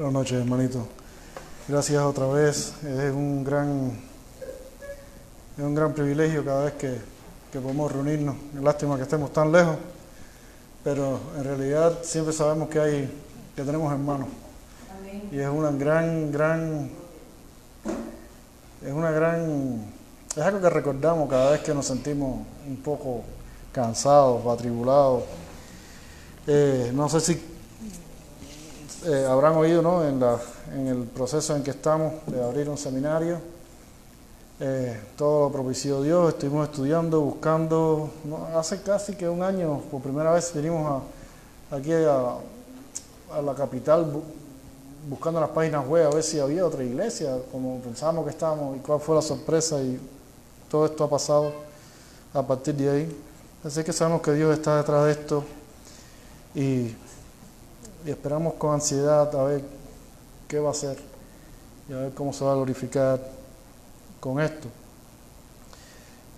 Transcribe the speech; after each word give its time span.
Buenas 0.00 0.14
noches, 0.14 0.40
hermanito. 0.40 0.86
Gracias 1.68 2.02
otra 2.02 2.26
vez. 2.28 2.72
Es 2.82 3.12
un 3.12 3.44
gran, 3.44 3.92
es 5.58 5.62
un 5.62 5.74
gran 5.74 5.92
privilegio 5.92 6.42
cada 6.42 6.64
vez 6.64 6.72
que, 6.72 6.96
que 7.52 7.60
podemos 7.60 7.92
reunirnos. 7.92 8.34
Lástima 8.62 8.96
que 8.96 9.02
estemos 9.02 9.30
tan 9.30 9.52
lejos, 9.52 9.76
pero 10.82 11.20
en 11.36 11.44
realidad 11.44 11.98
siempre 12.00 12.32
sabemos 12.32 12.70
que 12.70 12.80
hay, 12.80 13.20
que 13.54 13.62
tenemos 13.62 13.92
hermanos. 13.92 14.28
Y 15.32 15.38
es 15.38 15.48
una 15.50 15.70
gran, 15.70 16.32
gran, 16.32 16.90
es 18.82 18.92
una 18.94 19.10
gran, 19.10 19.84
es 20.34 20.42
algo 20.42 20.62
que 20.62 20.70
recordamos 20.70 21.28
cada 21.28 21.50
vez 21.50 21.60
que 21.60 21.74
nos 21.74 21.84
sentimos 21.84 22.40
un 22.66 22.76
poco 22.78 23.22
cansados, 23.70 24.46
atribulados. 24.46 25.24
Eh, 26.46 26.90
no 26.94 27.06
sé 27.10 27.20
si 27.20 27.49
eh, 29.06 29.26
habrán 29.28 29.56
oído 29.56 29.80
¿no? 29.82 30.04
en, 30.04 30.20
la, 30.20 30.38
en 30.74 30.86
el 30.86 31.04
proceso 31.04 31.56
en 31.56 31.62
que 31.62 31.70
estamos 31.70 32.14
de 32.26 32.42
abrir 32.42 32.68
un 32.68 32.76
seminario. 32.76 33.38
Eh, 34.62 35.00
todo 35.16 35.48
lo 35.48 35.52
propició 35.52 36.02
Dios, 36.02 36.34
estuvimos 36.34 36.68
estudiando, 36.68 37.22
buscando, 37.22 38.10
hace 38.54 38.82
casi 38.82 39.14
que 39.14 39.26
un 39.26 39.42
año, 39.42 39.80
por 39.90 40.02
primera 40.02 40.32
vez 40.32 40.52
vinimos 40.54 41.02
a, 41.70 41.76
aquí 41.76 41.94
a, 41.94 42.34
la 43.40 43.54
capital 43.54 44.20
buscando 45.08 45.40
las 45.40 45.48
páginas 45.48 45.86
web 45.86 46.08
a 46.08 46.14
ver 46.14 46.22
si 46.22 46.38
había 46.38 46.66
otra 46.66 46.84
iglesia, 46.84 47.38
como 47.50 47.80
pensábamos 47.80 48.24
que 48.24 48.30
estábamos 48.30 48.76
y 48.76 48.80
cuál 48.80 49.00
fue 49.00 49.14
la 49.14 49.22
sorpresa 49.22 49.80
y 49.80 49.98
todo 50.68 50.84
esto 50.84 51.04
ha 51.04 51.08
pasado 51.08 51.52
a 52.34 52.42
partir 52.42 52.74
de 52.74 52.90
ahí. 52.90 53.22
Así 53.64 53.82
que 53.82 53.94
sabemos 53.94 54.20
que 54.20 54.34
Dios 54.34 54.52
está 54.52 54.76
detrás 54.76 55.06
de 55.06 55.12
esto 55.12 55.44
y 56.54 56.94
y 58.04 58.10
esperamos 58.10 58.54
con 58.54 58.74
ansiedad 58.74 59.34
a 59.34 59.44
ver 59.44 59.62
qué 60.48 60.58
va 60.58 60.68
a 60.68 60.72
hacer 60.72 60.96
y 61.88 61.92
a 61.92 61.96
ver 61.96 62.12
cómo 62.12 62.32
se 62.32 62.44
va 62.44 62.52
a 62.52 62.54
glorificar 62.54 63.20
con 64.20 64.40
esto. 64.40 64.68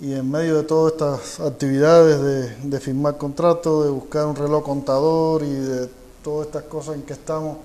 Y 0.00 0.14
en 0.14 0.28
medio 0.30 0.56
de 0.56 0.62
todas 0.64 0.92
estas 0.92 1.40
actividades 1.40 2.20
de, 2.20 2.68
de 2.68 2.80
firmar 2.80 3.16
contratos, 3.16 3.84
de 3.84 3.90
buscar 3.90 4.26
un 4.26 4.34
reloj 4.34 4.64
contador 4.64 5.42
y 5.42 5.52
de 5.52 5.88
todas 6.24 6.46
estas 6.46 6.64
cosas 6.64 6.96
en 6.96 7.02
que 7.02 7.12
estamos, 7.12 7.58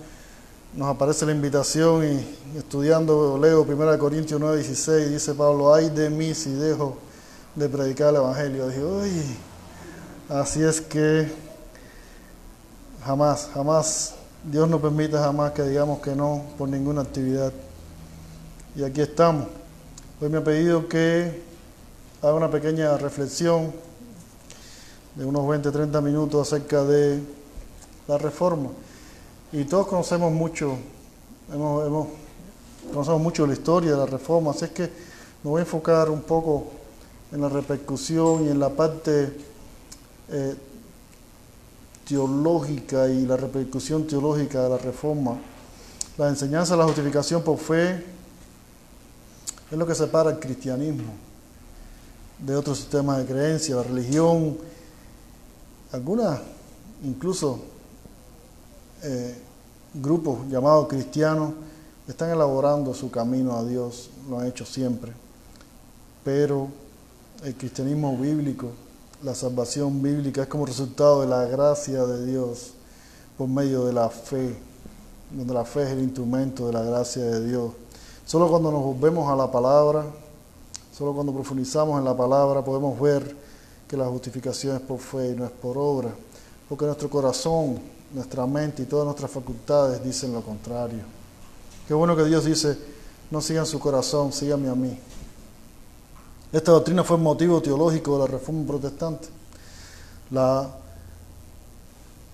nos 0.76 0.88
aparece 0.90 1.26
la 1.26 1.32
invitación 1.32 2.06
y 2.06 2.58
estudiando, 2.58 3.38
leo 3.42 3.64
1 3.64 3.98
Corintios 3.98 4.40
9, 4.40 4.58
16, 4.58 5.10
dice 5.10 5.34
Pablo, 5.34 5.74
ay 5.74 5.90
de 5.90 6.10
mí 6.10 6.36
si 6.36 6.52
dejo 6.52 6.98
de 7.56 7.68
predicar 7.68 8.10
el 8.10 8.18
Evangelio. 8.18 8.68
Dije, 8.68 8.84
uy, 8.84 9.38
así 10.30 10.62
es 10.62 10.80
que 10.82 11.47
Jamás, 13.08 13.48
jamás. 13.54 14.16
Dios 14.44 14.68
no 14.68 14.82
permite 14.82 15.18
jamás 15.18 15.54
que 15.54 15.64
digamos 15.64 16.02
que 16.02 16.14
no 16.14 16.44
por 16.58 16.68
ninguna 16.68 17.04
actividad. 17.04 17.54
Y 18.76 18.84
aquí 18.84 19.00
estamos. 19.00 19.48
Hoy 20.20 20.28
me 20.28 20.40
ha 20.40 20.44
pedido 20.44 20.90
que 20.90 21.42
haga 22.22 22.34
una 22.34 22.52
pequeña 22.52 22.98
reflexión 22.98 23.72
de 25.16 25.24
unos 25.24 25.48
20, 25.48 25.72
30 25.72 26.02
minutos 26.02 26.46
acerca 26.46 26.84
de 26.84 27.22
la 28.10 28.18
reforma. 28.18 28.72
Y 29.54 29.64
todos 29.64 29.88
conocemos 29.88 30.34
mucho, 30.34 30.76
hemos, 31.54 32.08
conocemos 32.92 33.22
mucho 33.22 33.48
la 33.48 33.54
historia 33.54 33.92
de 33.92 33.98
la 34.00 34.06
reforma, 34.06 34.52
así 34.52 34.66
es 34.66 34.72
que 34.72 34.84
me 35.44 35.50
voy 35.50 35.60
a 35.60 35.62
enfocar 35.62 36.10
un 36.10 36.24
poco 36.24 36.72
en 37.32 37.40
la 37.40 37.48
repercusión 37.48 38.48
y 38.48 38.50
en 38.50 38.60
la 38.60 38.68
parte 38.68 39.32
eh, 40.30 40.56
teológica 42.08 43.08
y 43.10 43.26
la 43.26 43.38
repercusión 43.38 44.08
teológica 44.08 44.64
de 44.64 44.70
la 44.70 44.78
reforma. 44.78 45.38
La 46.18 46.30
enseñanza 46.30 46.74
de 46.74 46.80
la 46.80 46.86
justificación 46.86 47.44
por 47.44 47.58
fe 47.58 48.04
es 49.70 49.78
lo 49.78 49.86
que 49.86 49.94
separa 49.94 50.32
el 50.32 50.40
cristianismo 50.40 51.14
de 52.40 52.56
otros 52.56 52.78
sistemas 52.78 53.18
de 53.18 53.26
creencia, 53.26 53.76
la 53.76 53.84
religión, 53.84 54.58
algunas 55.92 56.40
incluso 57.04 57.60
eh, 59.04 59.36
grupos 59.94 60.48
llamados 60.50 60.88
cristianos 60.88 61.54
están 62.08 62.30
elaborando 62.30 62.94
su 62.94 63.12
camino 63.12 63.58
a 63.58 63.66
Dios, 63.66 64.10
lo 64.30 64.40
han 64.40 64.48
hecho 64.48 64.66
siempre, 64.66 65.12
pero 66.24 66.70
el 67.44 67.56
cristianismo 67.56 68.18
bíblico 68.18 68.72
la 69.24 69.34
salvación 69.34 70.02
bíblica 70.02 70.44
es 70.44 70.48
como 70.48 70.66
resultado 70.66 71.22
de 71.22 71.28
la 71.28 71.46
gracia 71.46 72.06
de 72.06 72.26
Dios 72.26 72.74
por 73.38 73.48
medio 73.48 73.86
de 73.86 73.94
la 73.94 74.10
fe, 74.10 74.56
donde 75.32 75.54
la 75.54 75.66
fe 75.66 75.84
es 75.84 75.90
el 75.90 76.00
instrumento 76.00 76.68
de 76.68 76.74
la 76.74 76.84
gracia 76.84 77.24
de 77.24 77.48
Dios. 77.48 77.72
Solo 78.26 78.48
cuando 78.48 78.72
nos 78.72 78.84
volvemos 78.84 79.28
a 79.32 79.36
la 79.36 79.52
palabra, 79.52 80.06
solo 80.96 81.14
cuando 81.14 81.34
profundizamos 81.34 81.98
en 81.98 82.06
la 82.06 82.16
palabra 82.16 82.64
podemos 82.64 83.00
ver 83.00 83.36
que 83.88 83.98
la 83.98 84.06
justificación 84.06 84.76
es 84.76 84.82
por 84.82 85.00
fe 85.00 85.32
y 85.32 85.36
no 85.36 85.46
es 85.46 85.52
por 85.52 85.78
obra, 85.78 86.10
porque 86.70 86.86
nuestro 86.86 87.10
corazón, 87.10 87.80
nuestra 88.14 88.46
mente 88.46 88.84
y 88.84 88.86
todas 88.86 89.06
nuestras 89.06 89.32
facultades 89.32 90.04
dicen 90.04 90.34
lo 90.34 90.42
contrario. 90.42 91.02
Qué 91.88 91.94
bueno 91.94 92.16
que 92.16 92.26
Dios 92.26 92.46
dice, 92.46 92.78
no 93.32 93.42
sigan 93.42 93.66
su 93.66 93.80
corazón, 93.80 94.32
síganme 94.32 94.70
a 94.70 94.76
mí. 94.76 95.00
Esta 96.58 96.72
doctrina 96.72 97.04
fue 97.04 97.20
motivo 97.20 97.62
teológico 97.62 98.14
de 98.14 98.20
la 98.26 98.26
reforma 98.26 98.66
protestante, 98.66 99.28
la 100.32 100.68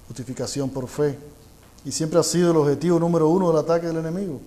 justificación 0.07 0.69
por 0.69 0.88
fe, 0.88 1.19
y 1.84 1.91
siempre 1.91 2.17
ha 2.22 2.23
sido 2.23 2.51
el 2.51 2.56
objetivo 2.56 2.97
número 2.97 3.28
uno 3.28 3.50
del 3.50 3.57
ataque 3.57 3.88
del 3.88 3.97
enemigo. 3.97 4.39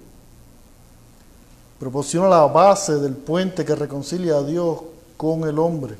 Proporciona 1.78 2.26
la 2.26 2.46
base 2.46 2.94
del 2.94 3.12
puente 3.16 3.66
que 3.66 3.74
reconcilia 3.74 4.36
a 4.36 4.42
Dios 4.42 4.78
con 5.18 5.46
el 5.46 5.58
hombre. 5.58 5.94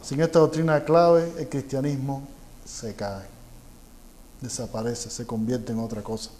Sin 0.00 0.22
esta 0.22 0.38
doctrina 0.38 0.82
clave, 0.82 1.30
el 1.36 1.46
cristianismo 1.46 2.22
se 2.64 2.94
cae, 2.94 3.26
desaparece, 4.40 5.10
se 5.10 5.26
convierte 5.26 5.72
en 5.72 5.80
otra 5.80 6.00
cosa. 6.00 6.30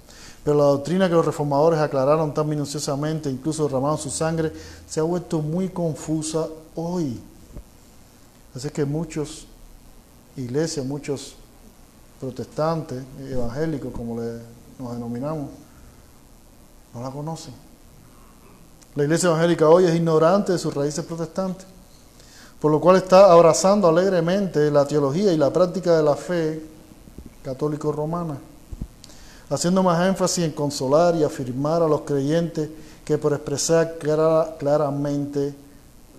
Pero 0.43 0.57
la 0.57 0.65
doctrina 0.65 1.09
que 1.09 1.15
los 1.15 1.27
reformadores 1.27 1.81
aclararon 1.81 2.33
tan 2.33 2.49
minuciosamente, 2.49 3.31
incluso 3.31 3.65
derramaron 3.65 3.99
su 3.99 4.11
sangre, 4.11 4.53
se 4.89 5.01
ha 5.01 5.03
vuelto 5.03 5.41
muy 5.43 5.69
confusa 5.69 6.47
hoy. 6.75 7.21
Así 8.55 8.71
que 8.71 8.85
muchos 8.85 9.47
iglesias, 10.37 10.85
muchos 10.87 11.35
protestantes, 12.19 13.03
evangélicos, 13.29 13.93
como 13.93 14.17
nos 14.79 14.93
denominamos, 14.93 15.51
no 16.95 17.03
la 17.03 17.11
conocen. 17.11 17.53
La 18.95 19.05
iglesia 19.05 19.29
evangélica 19.29 19.69
hoy 19.69 19.85
es 19.85 19.95
ignorante 19.95 20.53
de 20.53 20.59
sus 20.59 20.75
raíces 20.75 21.05
protestantes, 21.05 21.67
por 22.59 22.73
lo 22.73 22.81
cual 22.81 22.97
está 22.97 23.31
abrazando 23.31 23.89
alegremente 23.89 24.71
la 24.71 24.87
teología 24.87 25.33
y 25.33 25.37
la 25.37 25.53
práctica 25.53 25.97
de 25.97 26.03
la 26.03 26.17
fe 26.17 26.63
católico-romana 27.45 28.39
haciendo 29.51 29.83
más 29.83 30.07
énfasis 30.07 30.45
en 30.45 30.53
consolar 30.53 31.17
y 31.17 31.25
afirmar 31.25 31.83
a 31.83 31.89
los 31.89 32.03
creyentes 32.03 32.71
que 33.05 33.19
por 33.19 33.33
expresar 33.33 33.99
claramente 33.99 35.55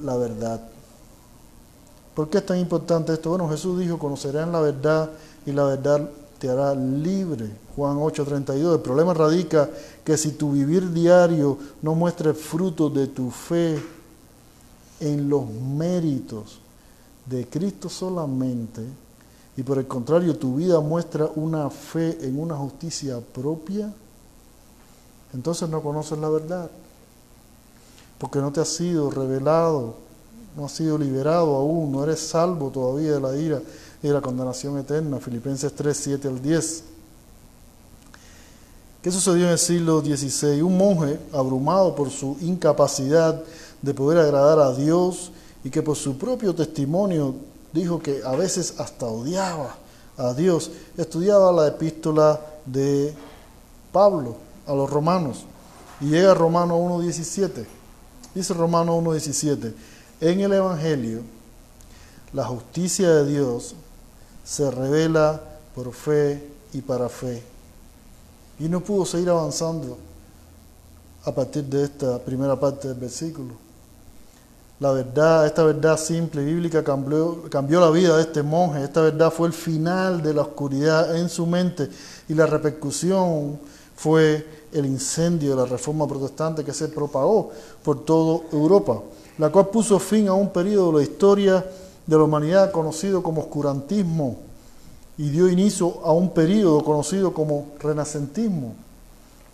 la 0.04 0.18
verdad. 0.18 0.62
¿Por 2.14 2.30
qué 2.30 2.40
es 2.40 2.46
tan 2.46 2.58
importante 2.58 3.14
esto? 3.14 3.30
Bueno, 3.30 3.50
Jesús 3.50 3.80
dijo, 3.80 3.98
conocerán 3.98 4.52
la 4.52 4.60
verdad 4.60 5.10
y 5.46 5.54
la 5.54 5.64
verdad 5.64 6.10
te 6.38 6.50
hará 6.50 6.76
libre. 6.76 7.50
Juan 7.76 7.98
8:32. 7.98 8.74
El 8.74 8.82
problema 8.82 9.14
radica 9.14 9.70
que 10.04 10.18
si 10.18 10.32
tu 10.32 10.52
vivir 10.52 10.92
diario 10.92 11.58
no 11.82 11.96
muestra 11.96 12.32
el 12.32 12.36
fruto 12.36 12.90
de 12.90 13.08
tu 13.08 13.32
fe 13.32 13.82
en 15.00 15.30
los 15.30 15.46
méritos 15.46 16.60
de 17.26 17.48
Cristo 17.48 17.88
solamente, 17.88 18.82
y 19.62 19.64
por 19.64 19.78
el 19.78 19.86
contrario 19.86 20.36
tu 20.38 20.56
vida 20.56 20.80
muestra 20.80 21.30
una 21.36 21.70
fe 21.70 22.18
en 22.22 22.40
una 22.40 22.56
justicia 22.56 23.20
propia, 23.20 23.94
entonces 25.36 25.70
no 25.70 25.84
conoces 25.84 26.18
la 26.18 26.30
verdad, 26.30 26.72
porque 28.18 28.40
no 28.40 28.52
te 28.52 28.60
has 28.60 28.70
sido 28.70 29.12
revelado, 29.12 29.98
no 30.58 30.66
has 30.66 30.72
sido 30.72 30.98
liberado 30.98 31.56
aún, 31.56 31.92
no 31.92 32.04
eres 32.04 32.22
salvo 32.22 32.72
todavía 32.72 33.12
de 33.12 33.20
la 33.20 33.38
ira 33.38 33.62
y 34.02 34.08
de 34.08 34.14
la 34.16 34.20
condenación 34.20 34.80
eterna. 34.80 35.20
Filipenses 35.20 35.76
3, 35.76 35.96
7 35.96 36.28
al 36.28 36.42
10. 36.42 36.84
¿Qué 39.04 39.12
sucedió 39.12 39.46
en 39.46 39.52
el 39.52 39.60
siglo 39.60 40.02
XVI? 40.02 40.60
Un 40.64 40.76
monje 40.76 41.20
abrumado 41.32 41.94
por 41.94 42.10
su 42.10 42.36
incapacidad 42.42 43.44
de 43.80 43.94
poder 43.94 44.18
agradar 44.26 44.58
a 44.58 44.74
Dios 44.74 45.32
y 45.64 45.70
que 45.70 45.84
por 45.84 45.98
su 45.98 46.18
propio 46.18 46.56
testimonio 46.56 47.36
dijo 47.74 48.00
que 48.00 48.22
a 48.24 48.32
veces 48.32 48.76
hasta 48.78 49.06
odiaba 49.06 49.76
a 50.18 50.34
Dios. 50.34 50.72
Estudiaba 50.98 51.52
la 51.52 51.68
epístola 51.68 52.40
de 52.66 53.14
Pablo 53.92 54.36
a 54.68 54.74
los 54.74 54.90
romanos 54.90 55.46
y 56.00 56.06
llega 56.06 56.32
a 56.32 56.36
Romano 56.36 56.80
1.17. 56.80 57.66
Dice 58.34 58.54
Romano 58.54 58.98
1.17, 59.02 59.74
en 60.22 60.40
el 60.40 60.54
Evangelio 60.54 61.22
la 62.34 62.46
justicia 62.46 63.10
de 63.10 63.26
Dios 63.26 63.76
se 64.44 64.72
revela 64.72 65.42
por 65.76 65.92
fe 65.94 66.48
y 66.74 66.82
para 66.82 67.10
fe. 67.10 67.44
Y 68.60 68.70
no 68.70 68.80
pudo 68.82 69.06
seguir 69.06 69.30
avanzando 69.30 69.98
a 71.26 71.32
partir 71.32 71.64
de 71.66 71.84
esta 71.84 72.20
primera 72.20 72.58
parte 72.60 72.88
del 72.88 72.98
versículo. 72.98 73.71
La 74.82 74.92
verdad, 74.94 75.46
esta 75.46 75.64
verdad 75.64 75.96
simple 75.96 76.44
bíblica 76.44 76.84
cambió, 76.84 77.44
cambió 77.52 77.80
la 77.80 77.92
vida 77.92 78.18
de 78.18 78.24
este 78.24 78.42
monje. 78.42 78.84
Esta 78.84 79.02
verdad 79.02 79.32
fue 79.32 79.46
el 79.46 79.54
final 79.54 80.24
de 80.24 80.34
la 80.34 80.42
oscuridad 80.42 81.16
en 81.16 81.30
su 81.30 81.46
mente 81.46 81.88
y 82.28 82.34
la 82.34 82.48
repercusión 82.48 83.60
fue 83.96 84.44
el 84.74 84.88
incendio 84.88 85.52
de 85.52 85.58
la 85.58 85.66
reforma 85.68 86.08
protestante 86.08 86.66
que 86.66 86.74
se 86.74 86.88
propagó 86.88 87.52
por 87.84 88.04
toda 88.04 88.42
Europa, 88.52 89.04
la 89.38 89.52
cual 89.52 89.68
puso 89.68 90.00
fin 90.00 90.28
a 90.28 90.34
un 90.34 90.50
periodo 90.50 90.92
de 90.94 90.98
la 90.98 91.04
historia 91.04 91.64
de 92.08 92.18
la 92.18 92.24
humanidad 92.24 92.72
conocido 92.72 93.22
como 93.22 93.42
oscurantismo 93.42 94.38
y 95.16 95.30
dio 95.30 95.48
inicio 95.48 96.00
a 96.04 96.12
un 96.12 96.34
periodo 96.34 96.84
conocido 96.84 97.36
como 97.36 97.68
renacentismo 97.80 98.74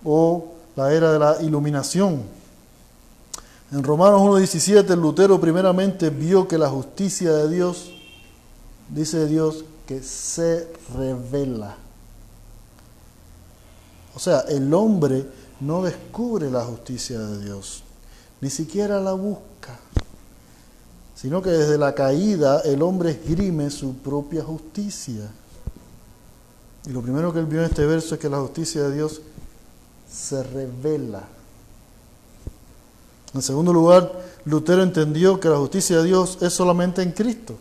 o 0.05 0.45
la 0.77 0.93
era 0.93 1.11
de 1.11 1.19
la 1.19 1.41
iluminación. 1.41 2.46
En 3.69 3.83
Romanos 3.83 4.21
1.17 4.21 4.95
Lutero 4.95 5.41
primeramente 5.41 6.09
vio 6.09 6.47
que 6.47 6.57
la 6.57 6.69
justicia 6.69 7.33
de 7.33 7.49
Dios, 7.49 7.91
dice 8.89 9.27
Dios, 9.27 9.65
que 9.85 10.01
se 10.01 10.69
revela. 10.95 11.75
O 14.15 14.19
sea, 14.19 14.41
el 14.47 14.73
hombre 14.73 15.25
no 15.59 15.83
descubre 15.83 16.49
la 16.49 16.63
justicia 16.63 17.19
de 17.19 17.43
Dios, 17.43 17.83
ni 18.39 18.49
siquiera 18.49 19.01
la 19.01 19.11
busca, 19.13 19.77
sino 21.13 21.41
que 21.41 21.49
desde 21.49 21.77
la 21.77 21.93
caída 21.93 22.61
el 22.61 22.81
hombre 22.81 23.11
esgrime 23.11 23.69
su 23.69 23.95
propia 23.95 24.43
justicia. 24.43 25.29
Y 26.85 26.91
lo 26.91 27.01
primero 27.01 27.33
que 27.33 27.39
él 27.39 27.45
vio 27.45 27.59
en 27.59 27.65
este 27.65 27.85
verso 27.85 28.15
es 28.15 28.21
que 28.21 28.29
la 28.29 28.39
justicia 28.39 28.83
de 28.83 28.95
Dios 28.95 29.21
se 30.09 30.41
revela. 30.41 31.36
En 33.33 33.41
segundo 33.41 33.73
lugar, 33.73 34.11
Lutero 34.45 34.83
entendió 34.83 35.39
que 35.39 35.49
la 35.49 35.57
justicia 35.57 35.97
de 35.97 36.05
Dios 36.05 36.37
es 36.41 36.53
solamente 36.53 37.01
en 37.01 37.11
Cristo. 37.11 37.55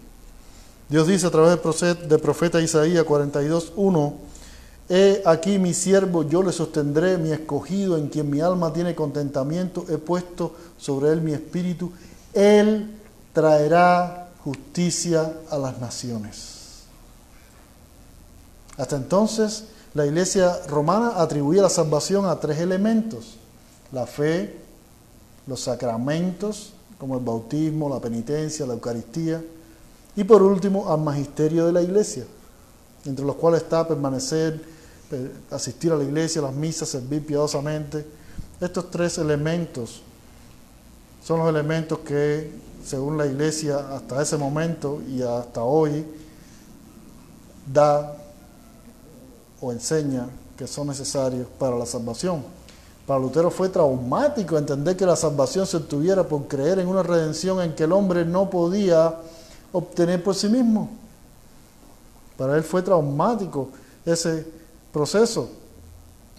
Dios 0.88 1.08
dice 1.08 1.26
a 1.26 1.30
través 1.30 1.58
del 2.08 2.20
profeta 2.20 2.60
Isaías 2.60 3.04
42.1, 3.04 4.14
He 4.88 5.22
aquí 5.26 5.58
mi 5.58 5.74
siervo, 5.74 6.22
yo 6.22 6.44
le 6.44 6.52
sostendré, 6.52 7.18
mi 7.18 7.32
escogido, 7.32 7.96
en 7.96 8.08
quien 8.08 8.30
mi 8.30 8.40
alma 8.40 8.72
tiene 8.72 8.94
contentamiento, 8.94 9.84
he 9.88 9.98
puesto 9.98 10.54
sobre 10.78 11.10
él 11.10 11.22
mi 11.22 11.32
espíritu, 11.32 11.90
él 12.32 12.94
traerá 13.32 14.28
justicia 14.44 15.32
a 15.50 15.58
las 15.58 15.80
naciones. 15.80 16.84
Hasta 18.76 18.94
entonces, 18.94 19.64
la 19.94 20.06
iglesia 20.06 20.56
romana 20.68 21.14
atribuía 21.16 21.62
la 21.62 21.68
salvación 21.68 22.26
a 22.26 22.38
tres 22.38 22.60
elementos, 22.60 23.38
la 23.90 24.06
fe, 24.06 24.65
los 25.46 25.60
sacramentos, 25.60 26.72
como 26.98 27.16
el 27.16 27.24
bautismo, 27.24 27.88
la 27.88 28.00
penitencia, 28.00 28.66
la 28.66 28.74
Eucaristía, 28.74 29.42
y 30.16 30.24
por 30.24 30.42
último 30.42 30.90
al 30.90 31.00
magisterio 31.00 31.66
de 31.66 31.72
la 31.72 31.82
iglesia, 31.82 32.24
entre 33.04 33.24
los 33.24 33.36
cuales 33.36 33.62
está 33.62 33.86
permanecer 33.86 34.76
asistir 35.50 35.92
a 35.92 35.96
la 35.96 36.04
iglesia, 36.04 36.42
las 36.42 36.54
misas, 36.54 36.88
servir 36.88 37.24
piadosamente. 37.24 38.04
Estos 38.60 38.90
tres 38.90 39.18
elementos 39.18 40.02
son 41.24 41.40
los 41.40 41.48
elementos 41.48 42.00
que, 42.00 42.50
según 42.84 43.16
la 43.18 43.26
iglesia, 43.26 43.94
hasta 43.94 44.22
ese 44.22 44.36
momento 44.36 45.02
y 45.08 45.22
hasta 45.22 45.62
hoy, 45.62 46.04
da 47.72 48.16
o 49.60 49.72
enseña 49.72 50.28
que 50.56 50.66
son 50.66 50.88
necesarios 50.88 51.46
para 51.58 51.76
la 51.76 51.86
salvación. 51.86 52.42
Para 53.06 53.20
Lutero 53.20 53.50
fue 53.50 53.68
traumático 53.68 54.58
entender 54.58 54.96
que 54.96 55.06
la 55.06 55.14
salvación 55.14 55.64
se 55.66 55.76
obtuviera 55.76 56.24
por 56.24 56.48
creer 56.48 56.80
en 56.80 56.88
una 56.88 57.04
redención 57.04 57.60
en 57.62 57.74
que 57.74 57.84
el 57.84 57.92
hombre 57.92 58.24
no 58.24 58.50
podía 58.50 59.14
obtener 59.72 60.24
por 60.24 60.34
sí 60.34 60.48
mismo. 60.48 60.90
Para 62.36 62.56
él 62.56 62.64
fue 62.64 62.82
traumático 62.82 63.68
ese 64.04 64.44
proceso 64.92 65.48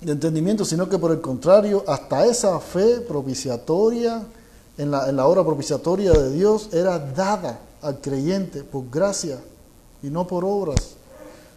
de 0.02 0.12
entendimiento, 0.12 0.66
sino 0.66 0.90
que 0.90 1.00
por 1.00 1.12
el 1.12 1.22
contrario, 1.22 1.84
hasta 1.88 2.26
esa 2.26 2.60
fe 2.60 3.00
propiciatoria, 3.00 4.24
en 4.78 4.92
la, 4.92 5.10
en 5.10 5.16
la 5.16 5.26
obra 5.26 5.44
propiciatoria 5.44 6.12
de 6.12 6.32
Dios, 6.32 6.70
era 6.74 7.00
dada 7.00 7.60
al 7.82 8.00
creyente 8.02 8.64
por 8.64 8.90
gracia 8.90 9.40
y 10.04 10.08
no 10.10 10.28
por 10.28 10.44
obras, 10.46 10.96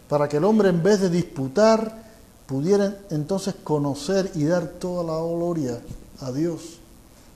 para 0.07 0.27
que 0.27 0.37
el 0.37 0.43
hombre 0.45 0.69
en 0.69 0.81
vez 0.81 1.01
de 1.01 1.09
disputar, 1.09 2.10
pudiera 2.51 2.97
entonces 3.09 3.55
conocer 3.63 4.29
y 4.35 4.43
dar 4.43 4.67
toda 4.67 5.05
la 5.05 5.17
gloria 5.21 5.79
a 6.19 6.33
Dios. 6.33 6.79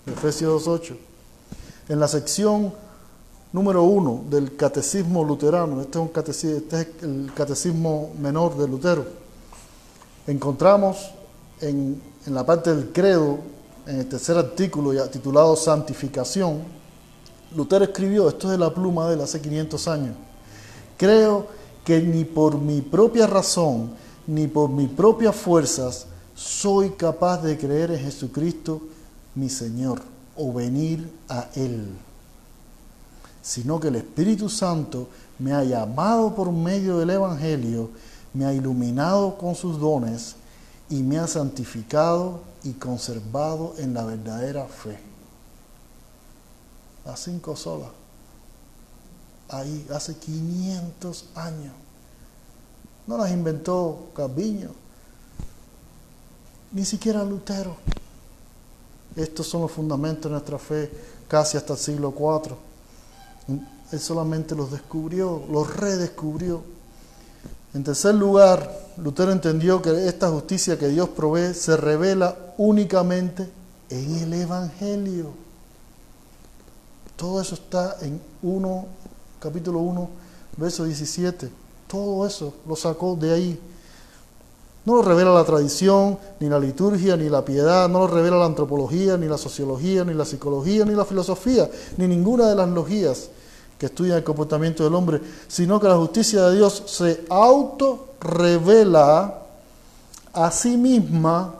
Efesios 0.06 0.68
2.8. 0.68 0.98
En 1.88 2.02
la 2.02 2.10
sección 2.10 2.74
número 3.54 3.84
uno 3.84 4.26
del 4.30 4.58
catecismo 4.58 5.24
luterano, 5.24 5.80
este 5.80 6.00
este 6.58 6.82
es 6.82 6.88
el 7.02 7.32
catecismo 7.34 8.12
menor 8.20 8.58
de 8.58 8.68
Lutero, 8.68 9.06
encontramos 10.28 11.12
en, 11.62 12.02
la 12.26 12.46
parte 12.46 12.76
del 12.76 12.92
credo, 12.92 13.40
en 13.88 14.00
el 14.00 14.10
tercer 14.10 14.38
artículo 14.38 14.92
ya 14.92 15.10
titulado 15.10 15.56
Santificación, 15.56 16.62
Lutero 17.56 17.86
escribió, 17.86 18.28
esto 18.28 18.48
es 18.48 18.52
de 18.52 18.58
la 18.58 18.74
pluma 18.74 19.08
de 19.08 19.14
él 19.14 19.22
hace 19.22 19.40
500 19.40 19.88
años, 19.88 20.16
creo 20.98 21.48
que 21.86 22.02
ni 22.02 22.26
por 22.26 22.58
mi 22.58 22.82
propia 22.82 23.28
razón, 23.28 24.04
ni 24.28 24.48
por 24.48 24.70
mis 24.70 24.90
propias 24.90 25.36
fuerzas, 25.36 26.08
soy 26.36 26.92
capaz 26.92 27.42
de 27.42 27.58
creer 27.58 27.92
en 27.92 28.00
Jesucristo, 28.00 28.82
mi 29.36 29.50
Señor, 29.50 30.02
o 30.36 30.52
venir 30.54 31.10
a 31.30 31.48
Él, 31.56 31.88
sino 33.42 33.80
que 33.80 33.88
el 33.88 33.96
Espíritu 33.96 34.50
Santo 34.50 35.08
me 35.40 35.54
ha 35.54 35.64
llamado 35.64 36.34
por 36.36 36.52
medio 36.52 36.98
del 36.98 37.12
Evangelio 37.12 37.90
me 38.36 38.46
ha 38.46 38.54
iluminado 38.54 39.38
con 39.38 39.56
sus 39.56 39.80
dones 39.80 40.36
y 40.90 41.02
me 41.02 41.18
ha 41.18 41.26
santificado 41.26 42.42
y 42.64 42.74
conservado 42.74 43.76
en 43.78 43.94
la 43.94 44.04
verdadera 44.04 44.66
fe. 44.66 45.00
A 47.06 47.16
cinco 47.16 47.56
solas. 47.56 47.90
Ahí, 49.48 49.88
hace 49.94 50.18
500 50.18 51.26
años. 51.36 51.74
No 53.08 53.18
las 53.18 53.32
inventó 53.32 54.10
Calviño, 54.16 54.70
ni 56.72 56.84
siquiera 56.86 57.24
Lutero. 57.24 57.78
Estos 59.16 59.48
son 59.48 59.62
los 59.62 59.72
fundamentos 59.72 60.24
de 60.24 60.32
nuestra 60.32 60.58
fe 60.58 60.92
casi 61.28 61.58
hasta 61.58 61.74
el 61.74 61.80
siglo 61.80 62.14
IV. 62.18 62.56
Él 63.92 64.00
solamente 64.00 64.56
los 64.56 64.72
descubrió, 64.72 65.44
los 65.50 65.76
redescubrió. 65.76 66.64
En 67.74 67.84
tercer 67.84 68.16
lugar, 68.16 68.72
Lutero 68.98 69.32
entendió 69.32 69.82
que 69.82 70.08
esta 70.08 70.30
justicia 70.30 70.80
que 70.80 70.88
Dios 70.88 71.10
provee 71.10 71.54
se 71.54 71.78
revela 71.78 72.36
únicamente 72.58 73.50
en 73.90 74.16
el 74.16 74.34
Evangelio. 74.34 75.32
Todo 77.16 77.42
eso 77.42 77.56
está 77.56 77.98
en 78.02 78.20
1, 78.42 78.86
capítulo 79.40 79.80
1, 79.80 80.10
verso 80.58 80.86
17. 80.86 81.65
Todo 81.96 82.28
eso 82.28 82.54
lo 82.68 82.76
sacó 82.76 83.16
de 83.16 83.32
ahí. 83.32 83.58
No 84.84 84.98
lo 84.98 85.02
revela 85.02 85.34
la 85.34 85.46
tradición, 85.46 86.20
ni 86.42 86.50
la 86.50 86.60
liturgia, 86.60 87.16
ni 87.16 87.30
la 87.30 87.46
piedad, 87.46 87.88
no 87.88 88.00
lo 88.00 88.08
revela 88.08 88.36
la 88.36 88.48
antropología, 88.48 89.16
ni 89.16 89.30
la 89.30 89.38
sociología, 89.38 90.04
ni 90.04 90.14
la 90.14 90.26
psicología, 90.26 90.84
ni 90.84 90.94
la 90.94 91.06
filosofía, 91.06 91.70
ni 91.96 92.06
ninguna 92.06 92.50
de 92.50 92.56
las 92.56 92.68
logías 92.68 93.30
que 93.80 93.86
estudia 93.86 94.18
el 94.18 94.26
comportamiento 94.26 94.84
del 94.84 94.94
hombre, 94.94 95.22
sino 95.48 95.80
que 95.80 95.88
la 95.88 95.96
justicia 95.96 96.50
de 96.50 96.58
Dios 96.58 96.84
se 96.86 97.24
auto-revela 97.30 99.40
a 100.34 100.52
sí 100.52 100.76
misma 100.76 101.54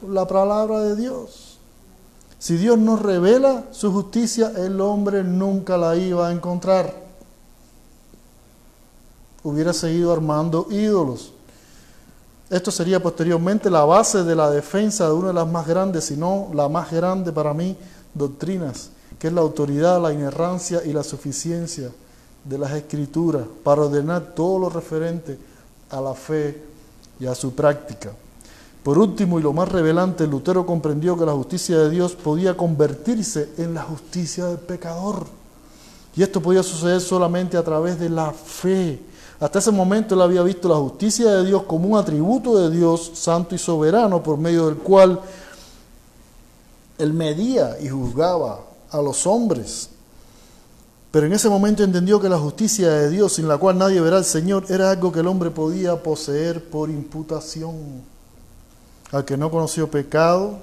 por 0.00 0.10
la 0.10 0.26
palabra 0.26 0.80
de 0.80 0.96
Dios. 0.96 1.58
Si 2.40 2.56
Dios 2.56 2.76
no 2.76 2.96
revela 2.96 3.66
su 3.70 3.92
justicia, 3.92 4.50
el 4.56 4.80
hombre 4.80 5.22
nunca 5.22 5.78
la 5.78 5.94
iba 5.94 6.26
a 6.26 6.32
encontrar. 6.32 7.03
Hubiera 9.44 9.72
seguido 9.72 10.12
armando 10.12 10.66
ídolos. 10.70 11.32
Esto 12.50 12.72
sería 12.72 13.00
posteriormente 13.00 13.70
la 13.70 13.84
base 13.84 14.24
de 14.24 14.34
la 14.34 14.50
defensa 14.50 15.06
de 15.06 15.12
una 15.12 15.28
de 15.28 15.34
las 15.34 15.48
más 15.48 15.66
grandes, 15.68 16.06
si 16.06 16.16
no 16.16 16.50
la 16.52 16.68
más 16.68 16.90
grande 16.90 17.30
para 17.32 17.54
mí, 17.54 17.76
doctrinas 18.12 18.90
que 19.18 19.28
es 19.28 19.32
la 19.32 19.40
autoridad, 19.40 20.02
la 20.02 20.12
inerrancia 20.12 20.82
y 20.84 20.92
la 20.92 21.02
suficiencia 21.02 21.90
de 22.44 22.58
las 22.58 22.72
escrituras 22.72 23.44
para 23.62 23.82
ordenar 23.82 24.34
todo 24.34 24.58
lo 24.58 24.68
referente 24.68 25.38
a 25.88 25.98
la 26.00 26.12
fe 26.12 26.62
y 27.18 27.26
a 27.26 27.34
su 27.34 27.54
práctica. 27.54 28.12
Por 28.82 28.98
último 28.98 29.38
y 29.38 29.42
lo 29.42 29.54
más 29.54 29.70
revelante, 29.70 30.26
Lutero 30.26 30.66
comprendió 30.66 31.16
que 31.16 31.24
la 31.24 31.32
justicia 31.32 31.78
de 31.78 31.88
Dios 31.88 32.14
podía 32.14 32.54
convertirse 32.54 33.48
en 33.56 33.72
la 33.72 33.82
justicia 33.82 34.44
del 34.44 34.58
pecador. 34.58 35.24
Y 36.14 36.22
esto 36.22 36.42
podía 36.42 36.62
suceder 36.62 37.00
solamente 37.00 37.56
a 37.56 37.62
través 37.62 37.98
de 37.98 38.10
la 38.10 38.30
fe, 38.30 39.00
Hasta 39.44 39.58
ese 39.58 39.72
momento 39.72 40.14
él 40.14 40.22
había 40.22 40.42
visto 40.42 40.70
la 40.70 40.76
justicia 40.76 41.30
de 41.30 41.44
Dios 41.44 41.64
como 41.64 41.86
un 41.86 41.98
atributo 41.98 42.56
de 42.56 42.74
Dios 42.74 43.10
santo 43.12 43.54
y 43.54 43.58
soberano 43.58 44.22
por 44.22 44.38
medio 44.38 44.64
del 44.64 44.76
cual 44.76 45.20
él 46.96 47.12
medía 47.12 47.78
y 47.78 47.90
juzgaba 47.90 48.64
a 48.90 49.02
los 49.02 49.26
hombres. 49.26 49.90
Pero 51.10 51.26
en 51.26 51.34
ese 51.34 51.50
momento 51.50 51.84
entendió 51.84 52.18
que 52.18 52.30
la 52.30 52.38
justicia 52.38 52.88
de 52.88 53.10
Dios, 53.10 53.34
sin 53.34 53.46
la 53.46 53.58
cual 53.58 53.76
nadie 53.76 54.00
verá 54.00 54.16
al 54.16 54.24
Señor, 54.24 54.64
era 54.70 54.90
algo 54.90 55.12
que 55.12 55.20
el 55.20 55.26
hombre 55.26 55.50
podía 55.50 56.02
poseer 56.02 56.64
por 56.70 56.88
imputación. 56.88 58.00
Al 59.12 59.26
que 59.26 59.36
no 59.36 59.50
conoció 59.50 59.90
pecado 59.90 60.54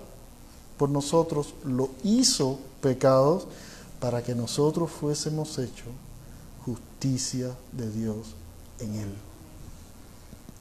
por 0.78 0.90
nosotros, 0.90 1.54
lo 1.66 1.92
hizo 2.04 2.58
pecado 2.82 3.44
para 4.00 4.24
que 4.24 4.34
nosotros 4.34 4.90
fuésemos 4.90 5.60
hechos 5.60 5.94
justicia 6.66 7.52
de 7.74 7.92
Dios 7.92 8.41
él. 8.96 9.14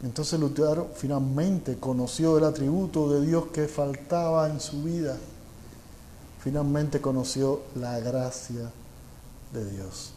Entonces 0.02 0.40
Lutero 0.40 0.88
finalmente 0.94 1.76
conoció 1.78 2.38
el 2.38 2.44
atributo 2.44 3.10
de 3.12 3.26
Dios 3.26 3.46
que 3.52 3.68
faltaba 3.68 4.48
en 4.48 4.60
su 4.60 4.82
vida. 4.82 5.16
Finalmente 6.42 7.00
conoció 7.00 7.60
la 7.74 8.00
gracia 8.00 8.70
de 9.52 9.70
Dios. 9.70 10.12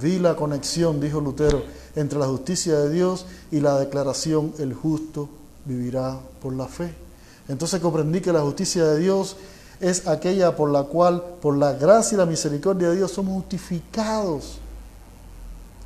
Vi 0.00 0.18
la 0.18 0.34
conexión, 0.34 0.98
dijo 0.98 1.20
Lutero, 1.20 1.62
entre 1.94 2.18
la 2.18 2.26
justicia 2.26 2.78
de 2.78 2.90
Dios 2.90 3.26
y 3.50 3.60
la 3.60 3.78
declaración, 3.78 4.52
el 4.58 4.74
justo 4.74 5.28
vivirá 5.64 6.18
por 6.42 6.54
la 6.54 6.66
fe. 6.66 6.92
Entonces 7.48 7.80
comprendí 7.80 8.20
que 8.20 8.32
la 8.32 8.40
justicia 8.40 8.84
de 8.84 8.98
Dios 8.98 9.36
es 9.78 10.08
aquella 10.08 10.56
por 10.56 10.70
la 10.70 10.84
cual, 10.84 11.22
por 11.40 11.56
la 11.56 11.74
gracia 11.74 12.16
y 12.16 12.18
la 12.18 12.26
misericordia 12.26 12.88
de 12.88 12.96
Dios, 12.96 13.12
somos 13.12 13.34
justificados 13.34 14.58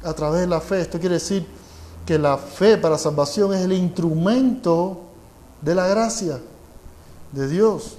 a 0.02 0.12
través 0.12 0.42
de 0.42 0.46
la 0.46 0.60
fe. 0.60 0.80
Esto 0.80 0.98
quiere 0.98 1.14
decir 1.14 1.46
que 2.06 2.18
la 2.18 2.36
fe 2.38 2.76
para 2.76 2.98
salvación 2.98 3.54
es 3.54 3.60
el 3.62 3.72
instrumento 3.72 5.00
de 5.62 5.74
la 5.74 5.86
gracia 5.86 6.40
de 7.32 7.48
Dios. 7.48 7.96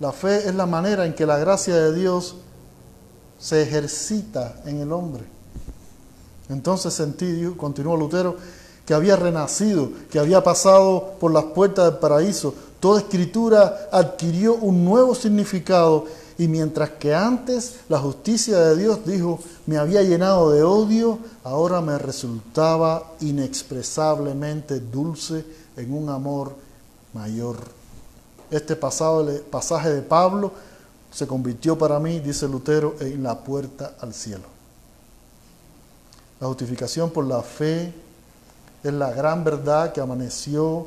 La 0.00 0.12
fe 0.12 0.48
es 0.48 0.54
la 0.54 0.66
manera 0.66 1.06
en 1.06 1.14
que 1.14 1.26
la 1.26 1.38
gracia 1.38 1.74
de 1.74 1.94
Dios 1.94 2.36
se 3.38 3.62
ejercita 3.62 4.60
en 4.66 4.80
el 4.80 4.92
hombre. 4.92 5.24
Entonces 6.48 6.94
sentí, 6.94 7.52
continuó 7.56 7.96
Lutero, 7.96 8.36
que 8.84 8.94
había 8.94 9.16
renacido, 9.16 9.90
que 10.10 10.18
había 10.18 10.44
pasado 10.44 11.14
por 11.18 11.32
las 11.32 11.44
puertas 11.44 11.86
del 11.86 11.98
paraíso. 11.98 12.54
Toda 12.78 13.00
escritura 13.00 13.88
adquirió 13.90 14.54
un 14.54 14.84
nuevo 14.84 15.14
significado 15.14 16.04
y 16.38 16.48
mientras 16.48 16.90
que 16.90 17.14
antes 17.14 17.76
la 17.88 17.98
justicia 17.98 18.58
de 18.58 18.76
Dios 18.76 19.06
dijo 19.06 19.38
me 19.66 19.78
había 19.78 20.02
llenado 20.02 20.50
de 20.50 20.62
odio, 20.62 21.18
ahora 21.44 21.80
me 21.80 21.98
resultaba 21.98 23.12
inexpresablemente 23.20 24.80
dulce 24.80 25.44
en 25.76 25.92
un 25.92 26.08
amor 26.08 26.54
mayor. 27.14 27.56
Este 28.50 28.76
pasaje 28.76 29.90
de 29.90 30.02
Pablo 30.02 30.52
se 31.10 31.26
convirtió 31.26 31.78
para 31.78 31.98
mí, 31.98 32.20
dice 32.20 32.46
Lutero, 32.46 32.96
en 33.00 33.22
la 33.22 33.38
puerta 33.38 33.94
al 34.00 34.12
cielo. 34.12 34.44
La 36.38 36.46
justificación 36.46 37.10
por 37.10 37.24
la 37.24 37.42
fe 37.42 37.92
es 38.84 38.92
la 38.92 39.10
gran 39.10 39.42
verdad 39.42 39.92
que 39.92 40.00
amaneció 40.00 40.86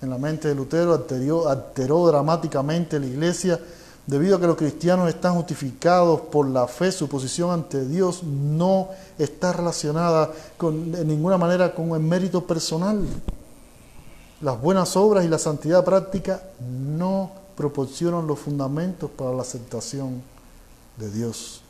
en 0.00 0.08
la 0.08 0.16
mente 0.16 0.48
de 0.48 0.54
Lutero, 0.54 0.94
alteró, 0.94 1.48
alteró 1.48 2.06
dramáticamente 2.06 2.98
la 2.98 3.06
iglesia, 3.06 3.60
debido 4.06 4.36
a 4.36 4.40
que 4.40 4.46
los 4.46 4.56
cristianos 4.56 5.08
están 5.08 5.34
justificados 5.34 6.20
por 6.20 6.48
la 6.48 6.66
fe, 6.66 6.90
su 6.90 7.08
posición 7.08 7.50
ante 7.50 7.86
Dios 7.86 8.22
no 8.22 8.88
está 9.18 9.52
relacionada 9.52 10.30
con, 10.56 10.92
de 10.92 11.04
ninguna 11.04 11.38
manera 11.38 11.74
con 11.74 11.90
el 11.90 12.00
mérito 12.00 12.44
personal. 12.46 13.06
Las 14.40 14.60
buenas 14.60 14.96
obras 14.96 15.24
y 15.24 15.28
la 15.28 15.38
santidad 15.38 15.84
práctica 15.84 16.42
no 16.60 17.30
proporcionan 17.56 18.26
los 18.26 18.38
fundamentos 18.38 19.10
para 19.10 19.32
la 19.32 19.42
aceptación 19.42 20.22
de 20.96 21.10
Dios. 21.10 21.62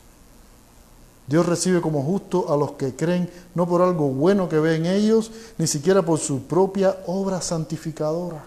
Dios 1.27 1.45
recibe 1.45 1.81
como 1.81 2.03
justo 2.03 2.51
a 2.51 2.57
los 2.57 2.71
que 2.73 2.95
creen 2.95 3.29
no 3.55 3.67
por 3.67 3.81
algo 3.81 4.09
bueno 4.09 4.49
que 4.49 4.59
ven 4.59 4.85
ellos, 4.85 5.31
ni 5.57 5.67
siquiera 5.67 6.01
por 6.01 6.19
su 6.19 6.43
propia 6.43 6.97
obra 7.07 7.41
santificadora. 7.41 8.43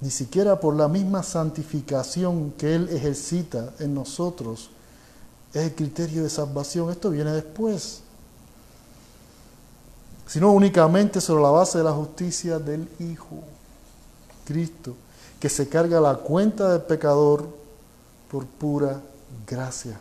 Ni 0.00 0.10
siquiera 0.10 0.58
por 0.58 0.74
la 0.74 0.88
misma 0.88 1.22
santificación 1.22 2.52
que 2.52 2.74
Él 2.74 2.88
ejercita 2.90 3.74
en 3.78 3.94
nosotros 3.94 4.70
es 5.52 5.62
el 5.62 5.74
criterio 5.74 6.22
de 6.22 6.30
salvación. 6.30 6.90
Esto 6.90 7.10
viene 7.10 7.32
después. 7.32 8.00
Sino 10.26 10.52
únicamente 10.52 11.20
sobre 11.20 11.42
la 11.42 11.50
base 11.50 11.78
de 11.78 11.84
la 11.84 11.92
justicia 11.92 12.58
del 12.58 12.88
Hijo, 13.00 13.42
Cristo, 14.44 14.94
que 15.40 15.48
se 15.48 15.68
carga 15.68 16.00
la 16.00 16.14
cuenta 16.14 16.70
del 16.70 16.82
pecador 16.82 17.48
por 18.30 18.46
pura 18.46 19.00
gracia. 19.46 19.98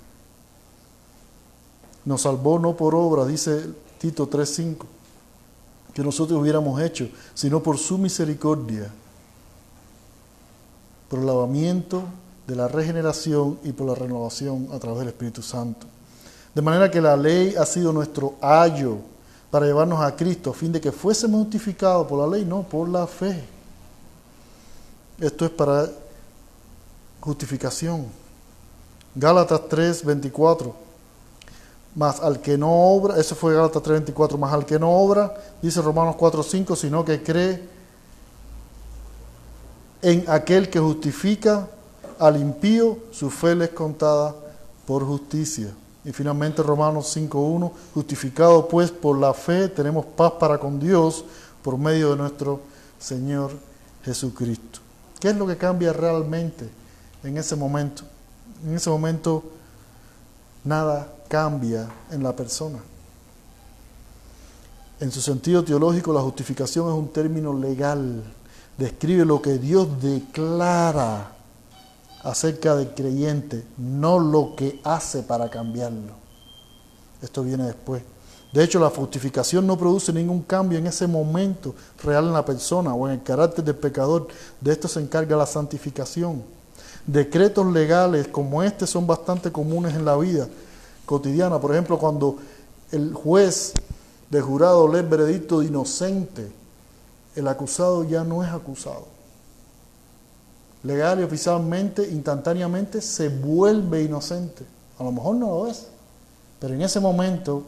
Nos 2.06 2.22
salvó 2.22 2.60
no 2.60 2.78
por 2.78 2.96
obra, 2.96 3.26
dice 3.26 3.66
Tito 3.98 4.30
3.5, 4.30 4.86
que 5.94 6.04
nosotros 6.04 6.40
hubiéramos 6.40 6.80
hecho, 6.80 7.10
sino 7.34 7.62
por 7.62 7.78
su 7.78 7.98
misericordia, 7.98 8.92
por 11.10 11.20
el 11.20 11.26
lavamiento 11.26 12.04
de 12.48 12.56
la 12.56 12.68
regeneración 12.68 13.60
y 13.64 13.72
por 13.72 13.88
la 13.88 13.96
renovación 13.96 14.68
a 14.72 14.80
través 14.80 15.00
del 15.00 15.10
Espíritu 15.10 15.42
Santo. 15.42 15.88
De 16.54 16.62
manera 16.62 16.90
que 16.90 17.02
la 17.02 17.18
ley 17.18 17.56
ha 17.58 17.66
sido 17.66 17.92
nuestro 17.92 18.36
ayo 18.42 18.98
para 19.52 19.66
llevarnos 19.66 20.02
a 20.02 20.16
Cristo, 20.16 20.52
a 20.52 20.54
fin 20.54 20.72
de 20.72 20.80
que 20.80 20.92
fuésemos 20.92 21.42
justificados 21.42 22.08
por 22.08 22.20
la 22.20 22.38
ley, 22.38 22.46
no 22.46 22.64
por 22.64 22.88
la 22.88 23.06
fe. 23.08 23.44
Esto 25.20 25.46
es 25.46 25.52
para 25.52 25.90
justificación. 27.20 28.06
Gálatas 29.16 29.62
3, 29.68 30.06
24. 30.06 30.76
Más 31.96 32.20
al 32.20 32.40
que 32.40 32.58
no 32.58 32.72
obra, 32.72 33.18
eso 33.18 33.36
fue 33.36 33.56
Gálatas 33.56 33.82
3, 33.82 33.98
24, 34.00 34.38
más 34.38 34.54
al 34.54 34.66
que 34.66 34.78
no 34.78 34.92
obra, 34.92 35.34
dice 35.62 35.82
Romanos 35.82 36.16
4, 36.18 36.44
5, 36.44 36.76
sino 36.76 37.04
que 37.04 37.22
cree 37.22 37.79
en 40.02 40.24
aquel 40.28 40.70
que 40.70 40.80
justifica 40.80 41.68
al 42.18 42.38
impío, 42.38 42.98
su 43.12 43.30
fe 43.30 43.56
le 43.56 43.66
es 43.66 43.72
contada 43.72 44.36
por 44.86 45.06
justicia. 45.06 45.70
Y 46.06 46.12
finalmente 46.12 46.64
Romanos 46.64 47.16
5.1, 47.16 47.72
justificado 47.94 48.68
pues 48.68 48.92
por 48.92 49.18
la 49.18 49.34
fe, 49.34 49.68
tenemos 49.68 50.06
paz 50.06 50.34
para 50.40 50.58
con 50.58 50.80
Dios 50.80 51.26
por 51.62 51.78
medio 51.78 52.12
de 52.12 52.16
nuestro 52.18 52.62
Señor 52.98 53.52
Jesucristo. 54.04 54.80
¿Qué 55.20 55.30
es 55.30 55.36
lo 55.36 55.46
que 55.46 55.58
cambia 55.58 55.92
realmente 55.92 56.70
en 57.24 57.38
ese 57.38 57.56
momento? 57.56 58.04
en 58.66 58.76
ese 58.76 58.90
momento 58.90 59.44
nada 60.64 61.12
cambia 61.28 61.88
en 62.12 62.24
la 62.24 62.36
persona. 62.36 62.80
En 65.00 65.12
su 65.12 65.22
sentido 65.22 65.64
teológico, 65.64 66.12
la 66.12 66.22
justificación 66.22 66.88
es 66.88 66.94
un 66.94 67.08
término 67.10 67.54
legal. 67.54 68.22
Describe 68.80 69.26
lo 69.26 69.42
que 69.42 69.58
Dios 69.58 70.02
declara 70.02 71.34
acerca 72.24 72.78
del 72.78 72.94
creyente, 72.94 73.66
no 73.78 74.20
lo 74.20 74.56
que 74.56 74.80
hace 74.86 75.22
para 75.22 75.50
cambiarlo. 75.50 76.14
Esto 77.22 77.44
viene 77.44 77.66
después. 77.66 78.02
De 78.54 78.64
hecho, 78.64 78.80
la 78.80 78.90
justificación 78.90 79.68
no 79.68 79.78
produce 79.78 80.14
ningún 80.14 80.44
cambio 80.44 80.80
en 80.80 80.88
ese 80.88 81.08
momento 81.08 81.76
real 82.02 82.28
en 82.28 82.34
la 82.34 82.46
persona 82.46 82.94
o 82.94 83.06
en 83.06 83.16
el 83.16 83.24
carácter 83.24 83.66
del 83.66 83.76
pecador. 83.76 84.30
De 84.62 84.72
esto 84.72 84.88
se 84.88 85.02
encarga 85.02 85.36
la 85.36 85.46
santificación. 85.46 86.42
Decretos 87.06 87.66
legales 87.68 88.30
como 88.30 88.64
este 88.64 88.88
son 88.88 89.06
bastante 89.06 89.52
comunes 89.52 89.94
en 89.94 90.06
la 90.06 90.16
vida 90.16 90.48
cotidiana. 91.06 91.60
Por 91.60 91.74
ejemplo, 91.74 92.00
cuando 92.00 92.38
el 92.94 93.14
juez 93.14 93.74
de 94.30 94.40
jurado 94.40 94.88
lee 94.88 95.00
el 95.00 95.08
veredicto 95.08 95.60
de 95.60 95.66
inocente, 95.66 96.59
el 97.40 97.48
acusado 97.48 98.04
ya 98.04 98.24
no 98.24 98.44
es 98.44 98.50
acusado. 98.50 99.08
Legal 100.84 101.20
y 101.20 101.24
oficialmente, 101.24 102.08
instantáneamente, 102.10 103.02
se 103.02 103.30
vuelve 103.30 104.04
inocente. 104.04 104.64
A 104.98 105.04
lo 105.04 105.12
mejor 105.12 105.36
no 105.36 105.48
lo 105.48 105.68
es, 105.68 105.88
pero 106.60 106.74
en 106.74 106.82
ese 106.82 107.00
momento, 107.00 107.64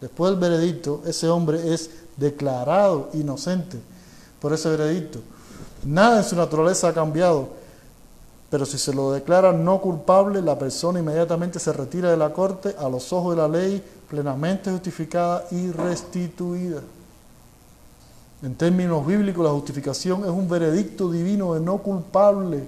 después 0.00 0.30
del 0.32 0.40
veredicto, 0.40 1.02
ese 1.06 1.28
hombre 1.28 1.72
es 1.72 1.90
declarado 2.16 3.10
inocente 3.12 3.78
por 4.40 4.52
ese 4.52 4.68
veredicto. 4.70 5.20
Nada 5.84 6.18
en 6.18 6.24
su 6.24 6.34
naturaleza 6.34 6.88
ha 6.88 6.92
cambiado 6.92 7.48
pero 8.50 8.64
si 8.64 8.78
se 8.78 8.94
lo 8.94 9.12
declara 9.12 9.52
no 9.52 9.80
culpable, 9.80 10.40
la 10.40 10.58
persona 10.58 11.00
inmediatamente 11.00 11.58
se 11.58 11.72
retira 11.72 12.10
de 12.10 12.16
la 12.16 12.32
corte 12.32 12.74
a 12.78 12.88
los 12.88 13.12
ojos 13.12 13.34
de 13.34 13.42
la 13.42 13.48
ley, 13.48 13.82
plenamente 14.08 14.70
justificada 14.70 15.46
y 15.50 15.70
restituida. 15.72 16.80
En 18.42 18.54
términos 18.54 19.06
bíblicos, 19.06 19.44
la 19.44 19.50
justificación 19.50 20.24
es 20.24 20.30
un 20.30 20.48
veredicto 20.48 21.10
divino 21.10 21.54
de 21.54 21.60
no 21.60 21.78
culpable 21.78 22.64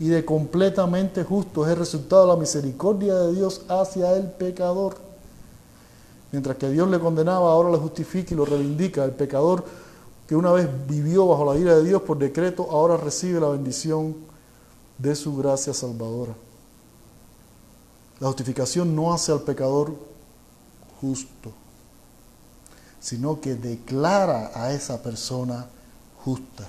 y 0.00 0.08
de 0.08 0.24
completamente 0.24 1.24
justo. 1.24 1.64
Es 1.64 1.72
el 1.72 1.78
resultado 1.78 2.22
de 2.22 2.28
la 2.28 2.40
misericordia 2.40 3.14
de 3.14 3.34
Dios 3.34 3.62
hacia 3.68 4.16
el 4.16 4.30
pecador. 4.30 4.96
Mientras 6.32 6.56
que 6.56 6.70
Dios 6.70 6.88
le 6.88 6.98
condenaba, 6.98 7.52
ahora 7.52 7.70
le 7.70 7.76
justifica 7.76 8.32
y 8.32 8.36
lo 8.36 8.46
reivindica. 8.46 9.04
El 9.04 9.12
pecador 9.12 9.64
que 10.26 10.34
una 10.34 10.50
vez 10.50 10.66
vivió 10.88 11.26
bajo 11.26 11.52
la 11.52 11.60
ira 11.60 11.76
de 11.76 11.84
Dios 11.84 12.00
por 12.02 12.18
decreto, 12.18 12.68
ahora 12.70 12.96
recibe 12.96 13.38
la 13.38 13.48
bendición 13.48 14.16
de 14.96 15.14
su 15.14 15.36
gracia 15.36 15.74
salvadora. 15.74 16.32
La 18.18 18.28
justificación 18.28 18.96
no 18.96 19.12
hace 19.12 19.32
al 19.32 19.42
pecador 19.42 19.92
justo, 21.00 21.52
sino 23.02 23.40
que 23.40 23.56
declara 23.56 24.52
a 24.54 24.72
esa 24.72 25.02
persona 25.02 25.66
justa. 26.24 26.66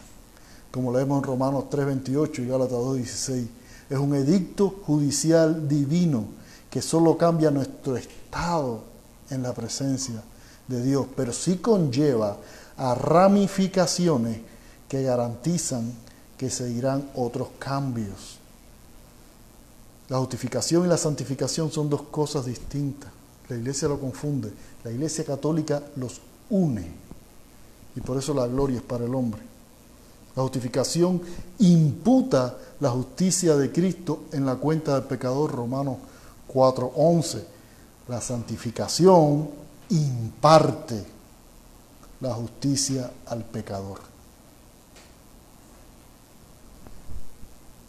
Como 0.72 0.92
leemos 0.92 1.20
en 1.20 1.24
Romanos 1.24 1.66
3:28 1.70 2.42
y 2.42 2.48
Gálatas 2.48 2.80
2:16. 2.80 3.48
Es 3.90 4.00
un 4.00 4.16
edicto 4.16 4.82
judicial 4.86 5.68
divino 5.68 6.26
que 6.72 6.82
solo 6.82 7.16
cambia 7.18 7.52
nuestro 7.52 7.96
estado 7.96 8.82
en 9.30 9.44
la 9.44 9.54
presencia 9.54 10.24
de 10.68 10.82
Dios, 10.82 11.06
pero 11.16 11.32
sí 11.32 11.58
conlleva 11.58 12.38
a 12.78 12.96
ramificaciones 12.96 14.40
que 14.90 15.04
garantizan 15.04 15.94
que 16.36 16.50
seguirán 16.50 17.08
otros 17.14 17.50
cambios. 17.60 18.40
La 20.10 20.18
justificación 20.18 20.86
y 20.86 20.88
la 20.88 20.98
santificación 20.98 21.72
son 21.72 21.90
dos 21.90 22.02
cosas 22.04 22.46
distintas. 22.46 23.12
La 23.50 23.58
iglesia 23.58 23.88
lo 23.88 24.00
confunde. 24.00 24.52
La 24.84 24.92
iglesia 24.92 25.24
católica 25.24 25.82
los 25.96 26.22
une. 26.50 26.92
Y 27.96 28.02
por 28.02 28.18
eso 28.18 28.34
la 28.34 28.48
gloria 28.48 28.78
es 28.78 28.84
para 28.84 29.06
el 29.06 29.14
hombre. 29.14 29.42
La 30.36 30.42
justificación 30.42 31.22
imputa 31.60 32.58
la 32.80 32.90
justicia 32.90 33.56
de 33.56 33.72
Cristo 33.72 34.24
en 34.32 34.46
la 34.46 34.56
cuenta 34.56 34.96
del 34.96 35.04
pecador, 35.04 35.52
Romanos 35.52 35.98
4:11. 36.48 37.44
La 38.08 38.20
santificación 38.20 39.50
imparte 39.90 41.06
la 42.20 42.34
justicia 42.34 43.12
al 43.28 43.44
pecador. 43.46 44.14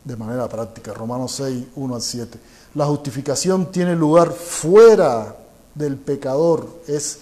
de 0.05 0.17
manera 0.17 0.49
práctica. 0.49 0.93
Romanos 0.93 1.33
6, 1.33 1.65
1 1.75 1.95
al 1.95 2.03
7. 2.03 2.39
La 2.75 2.87
justificación 2.87 3.73
tiene 3.73 3.97
lugar 3.97 4.33
fuera 4.33 5.35
del 5.75 5.97
pecador, 5.97 6.69
es 6.87 7.21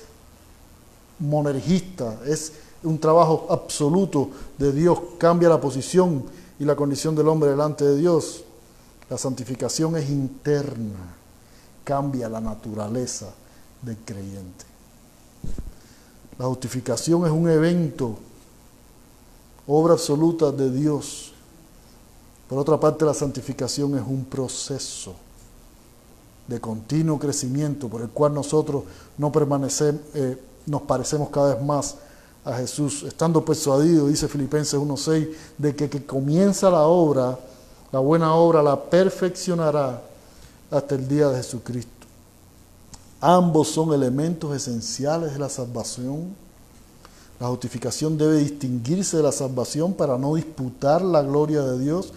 monergista, 1.19 2.21
es 2.27 2.53
un 2.83 2.99
trabajo 2.99 3.47
absoluto 3.51 4.31
de 4.59 4.73
Dios, 4.73 4.99
cambia 5.19 5.49
la 5.49 5.61
posición 5.61 6.25
y 6.59 6.65
la 6.65 6.77
condición 6.77 7.15
del 7.15 7.29
hombre 7.29 7.51
delante 7.51 7.85
de 7.85 7.97
Dios. 7.97 8.45
La 9.09 9.19
santificación 9.19 9.97
es 9.97 10.09
interna, 10.11 11.15
cambia 11.85 12.29
la 12.29 12.41
naturaleza 12.41 13.29
del 13.81 13.97
creyente. 14.05 14.65
La 16.39 16.47
justificación 16.47 17.27
es 17.27 17.33
un 17.33 17.49
evento, 17.49 18.17
obra 19.67 19.95
absoluta 19.95 20.51
de 20.51 20.71
Dios 20.71 21.33
por 22.53 22.59
otra 22.59 22.79
parte, 22.79 23.07
la 23.07 23.15
santificación 23.15 23.97
es 23.97 24.03
un 24.07 24.27
proceso 24.27 25.15
de 26.47 26.61
continuo 26.61 27.19
crecimiento 27.19 27.89
por 27.89 28.03
el 28.03 28.09
cual 28.09 28.35
nosotros 28.35 28.85
no 29.19 29.31
permanecemos, 29.31 30.01
eh, 30.15 30.39
nos 30.67 30.83
parecemos 30.83 31.31
cada 31.31 31.55
vez 31.55 31.65
más 31.65 31.97
a 32.45 32.55
Jesús, 32.55 33.05
estando 33.05 33.45
persuadido, 33.45 34.09
dice 34.09 34.27
Filipenses 34.29 34.79
1.6, 34.79 35.29
de 35.59 35.77
que 35.77 35.89
que 35.89 36.05
comienza 36.05 36.71
la 36.71 36.83
obra, 36.83 37.39
la 37.93 38.01
buena 38.01 38.35
obra, 38.35 38.63
la 38.63 38.81
perfeccionará 38.83 40.03
hasta 40.71 40.95
el 40.95 41.07
día 41.07 41.29
de 41.29 41.37
Jesucristo. 41.37 41.91
Ambos 43.21 43.69
son 43.69 43.93
elementos 43.93 44.55
esenciales 44.57 45.33
de 45.33 45.39
la 45.39 45.49
salvación. 45.49 46.35
La 47.39 47.47
justificación 47.47 48.19
debe 48.19 48.39
distinguirse 48.39 49.17
de 49.17 49.23
la 49.23 49.33
salvación 49.33 49.95
para 49.95 50.19
no 50.19 50.35
disputar 50.35 51.03
la 51.03 51.23
gloria 51.23 51.63
de 51.63 51.79
Dios 51.79 52.13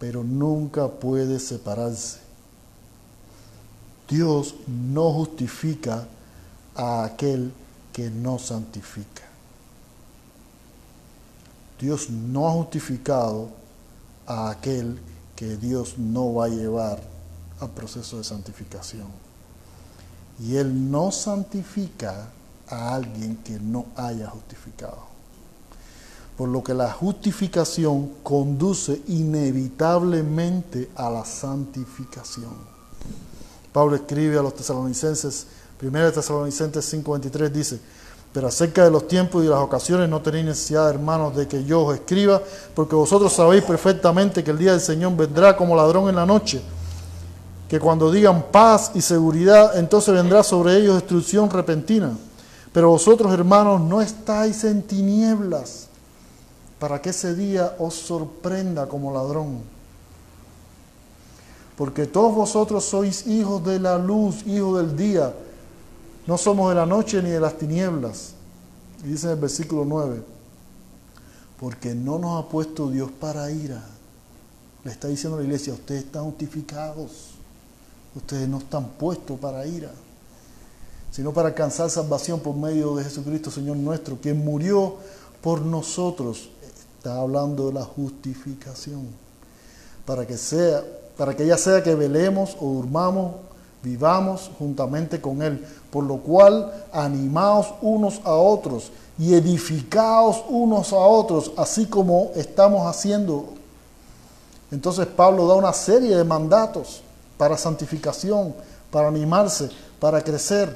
pero 0.00 0.24
nunca 0.24 0.88
puede 0.88 1.38
separarse. 1.38 2.18
Dios 4.10 4.54
no 4.66 5.12
justifica 5.12 6.06
a 6.74 7.04
aquel 7.04 7.52
que 7.92 8.10
no 8.10 8.38
santifica. 8.38 9.22
Dios 11.80 12.10
no 12.10 12.48
ha 12.48 12.52
justificado 12.52 13.48
a 14.26 14.50
aquel 14.50 14.98
que 15.36 15.56
Dios 15.56 15.96
no 15.96 16.34
va 16.34 16.46
a 16.46 16.48
llevar 16.48 17.00
al 17.60 17.70
proceso 17.70 18.18
de 18.18 18.24
santificación. 18.24 19.06
Y 20.40 20.56
Él 20.56 20.90
no 20.90 21.12
santifica 21.12 22.28
a 22.68 22.94
alguien 22.94 23.36
que 23.36 23.58
no 23.58 23.86
haya 23.96 24.28
justificado 24.28 25.10
por 26.40 26.48
lo 26.48 26.64
que 26.64 26.72
la 26.72 26.90
justificación 26.90 28.12
conduce 28.22 29.02
inevitablemente 29.08 30.88
a 30.94 31.10
la 31.10 31.22
santificación. 31.22 32.54
Pablo 33.72 33.96
escribe 33.96 34.38
a 34.38 34.42
los 34.42 34.54
tesalonicenses, 34.54 35.46
1 35.80 36.12
Tesalonicenses 36.12 36.92
5:23 36.92 37.50
dice, 37.50 37.80
pero 38.32 38.48
acerca 38.48 38.84
de 38.84 38.90
los 38.90 39.08
tiempos 39.08 39.44
y 39.44 39.48
las 39.48 39.58
ocasiones 39.58 40.08
no 40.08 40.20
tenéis 40.20 40.44
necesidad, 40.44 40.88
hermanos, 40.88 41.34
de 41.36 41.48
que 41.48 41.64
yo 41.64 41.82
os 41.82 41.94
escriba, 41.94 42.40
porque 42.74 42.94
vosotros 42.94 43.32
sabéis 43.32 43.64
perfectamente 43.64 44.44
que 44.44 44.52
el 44.52 44.58
día 44.58 44.72
del 44.72 44.80
Señor 44.80 45.16
vendrá 45.16 45.56
como 45.56 45.74
ladrón 45.74 46.08
en 46.08 46.16
la 46.16 46.26
noche, 46.26 46.60
que 47.68 47.80
cuando 47.80 48.10
digan 48.10 48.46
paz 48.52 48.92
y 48.94 49.00
seguridad, 49.00 49.76
entonces 49.78 50.14
vendrá 50.14 50.42
sobre 50.42 50.76
ellos 50.76 50.94
destrucción 50.94 51.50
repentina. 51.50 52.16
Pero 52.72 52.90
vosotros, 52.90 53.32
hermanos, 53.32 53.80
no 53.80 54.00
estáis 54.00 54.62
en 54.62 54.82
tinieblas 54.82 55.88
para 56.78 57.02
que 57.02 57.10
ese 57.10 57.34
día 57.34 57.74
os 57.78 57.94
sorprenda 57.94 58.86
como 58.86 59.12
ladrón. 59.12 59.60
Porque 61.80 62.04
todos 62.04 62.34
vosotros 62.34 62.84
sois 62.84 63.26
hijos 63.26 63.64
de 63.64 63.80
la 63.80 63.96
luz, 63.96 64.46
hijos 64.46 64.76
del 64.76 64.94
día. 64.94 65.34
No 66.26 66.36
somos 66.36 66.68
de 66.68 66.74
la 66.74 66.84
noche 66.84 67.22
ni 67.22 67.30
de 67.30 67.40
las 67.40 67.56
tinieblas. 67.56 68.34
Y 69.02 69.08
dice 69.08 69.28
en 69.28 69.32
el 69.32 69.38
versículo 69.38 69.86
9, 69.86 70.22
porque 71.58 71.94
no 71.94 72.18
nos 72.18 72.44
ha 72.44 72.46
puesto 72.50 72.90
Dios 72.90 73.10
para 73.10 73.50
ira. 73.50 73.82
Le 74.84 74.92
está 74.92 75.08
diciendo 75.08 75.38
la 75.38 75.44
iglesia, 75.44 75.72
ustedes 75.72 76.04
están 76.04 76.24
justificados. 76.24 77.30
Ustedes 78.14 78.46
no 78.46 78.58
están 78.58 78.86
puestos 78.90 79.40
para 79.40 79.66
ira, 79.66 79.90
sino 81.10 81.32
para 81.32 81.48
alcanzar 81.48 81.88
salvación 81.88 82.40
por 82.40 82.56
medio 82.56 82.94
de 82.96 83.04
Jesucristo, 83.04 83.50
Señor 83.50 83.78
nuestro, 83.78 84.20
quien 84.20 84.44
murió 84.44 84.96
por 85.40 85.62
nosotros 85.62 86.50
Está 86.98 87.16
hablando 87.16 87.68
de 87.68 87.72
la 87.72 87.84
justificación. 87.84 89.06
Para 90.04 90.26
que 90.26 90.36
sea, 90.36 90.84
para 91.20 91.36
que 91.36 91.44
ella 91.44 91.58
sea 91.58 91.82
que 91.82 91.94
velemos 91.94 92.56
o 92.58 92.76
durmamos, 92.76 93.32
vivamos 93.82 94.50
juntamente 94.58 95.20
con 95.20 95.42
Él. 95.42 95.62
Por 95.90 96.04
lo 96.04 96.16
cual, 96.16 96.72
animaos 96.94 97.74
unos 97.82 98.22
a 98.24 98.32
otros 98.32 98.90
y 99.18 99.34
edificaos 99.34 100.42
unos 100.48 100.94
a 100.94 100.96
otros, 100.96 101.52
así 101.58 101.84
como 101.84 102.30
estamos 102.36 102.86
haciendo. 102.86 103.50
Entonces 104.70 105.06
Pablo 105.08 105.46
da 105.46 105.56
una 105.56 105.74
serie 105.74 106.16
de 106.16 106.24
mandatos 106.24 107.02
para 107.36 107.58
santificación, 107.58 108.54
para 108.90 109.08
animarse, 109.08 109.68
para 109.98 110.22
crecer. 110.24 110.74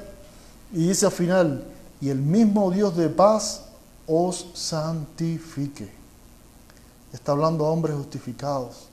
Y 0.71 0.89
dice 0.89 1.07
al 1.07 1.11
final, 1.11 1.63
y 1.99 2.09
el 2.09 2.19
mismo 2.19 2.69
Dios 2.69 2.95
de 2.95 3.09
paz 3.09 3.63
os 4.05 4.45
santifique 4.53 5.91
está 7.11 7.31
hablando 7.31 7.65
a 7.65 7.71
hombres 7.71 7.95
justificados. 7.95 8.89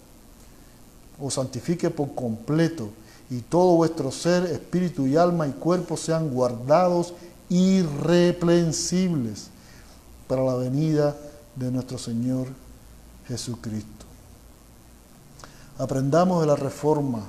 Os 1.20 1.34
santifique 1.34 1.90
por 1.90 2.14
completo 2.14 2.88
y 3.30 3.40
todo 3.40 3.76
vuestro 3.76 4.10
ser, 4.10 4.44
espíritu 4.44 5.06
y 5.06 5.16
alma 5.16 5.46
y 5.46 5.52
cuerpo 5.52 5.96
sean 5.96 6.30
guardados 6.30 7.14
irreprensibles 7.48 9.48
para 10.26 10.42
la 10.42 10.54
venida 10.54 11.16
de 11.56 11.70
nuestro 11.70 11.98
Señor 11.98 12.48
Jesucristo. 13.28 14.06
Aprendamos 15.78 16.40
de 16.40 16.46
la 16.46 16.56
reforma 16.56 17.22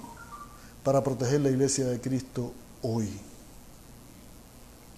para 0.84 1.04
proteger 1.04 1.42
la 1.42 1.50
iglesia 1.50 1.86
de 1.86 2.02
Cristo 2.02 2.52
hoy. 2.82 3.10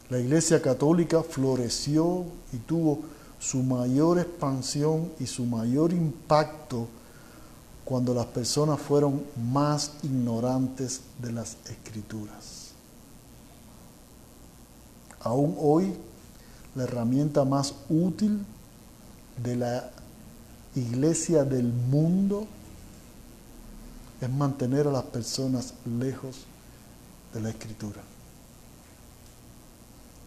La 0.09 0.19
iglesia 0.19 0.61
católica 0.61 1.23
floreció 1.23 2.25
y 2.53 2.57
tuvo 2.57 3.01
su 3.39 3.63
mayor 3.63 4.19
expansión 4.19 5.11
y 5.19 5.27
su 5.27 5.45
mayor 5.45 5.93
impacto 5.93 6.87
cuando 7.85 8.15
las 8.15 8.25
personas 8.25 8.79
fueron 8.79 9.23
más 9.51 9.91
ignorantes 10.01 11.01
de 11.21 11.31
las 11.31 11.55
escrituras. 11.69 12.71
Aún 15.21 15.55
hoy, 15.59 15.93
la 16.73 16.83
herramienta 16.83 17.45
más 17.45 17.75
útil 17.87 18.43
de 19.41 19.55
la 19.55 19.91
iglesia 20.75 21.43
del 21.43 21.71
mundo 21.71 22.47
es 24.19 24.29
mantener 24.29 24.87
a 24.87 24.91
las 24.91 25.03
personas 25.03 25.75
lejos 25.85 26.45
de 27.33 27.41
la 27.41 27.49
escritura. 27.49 28.01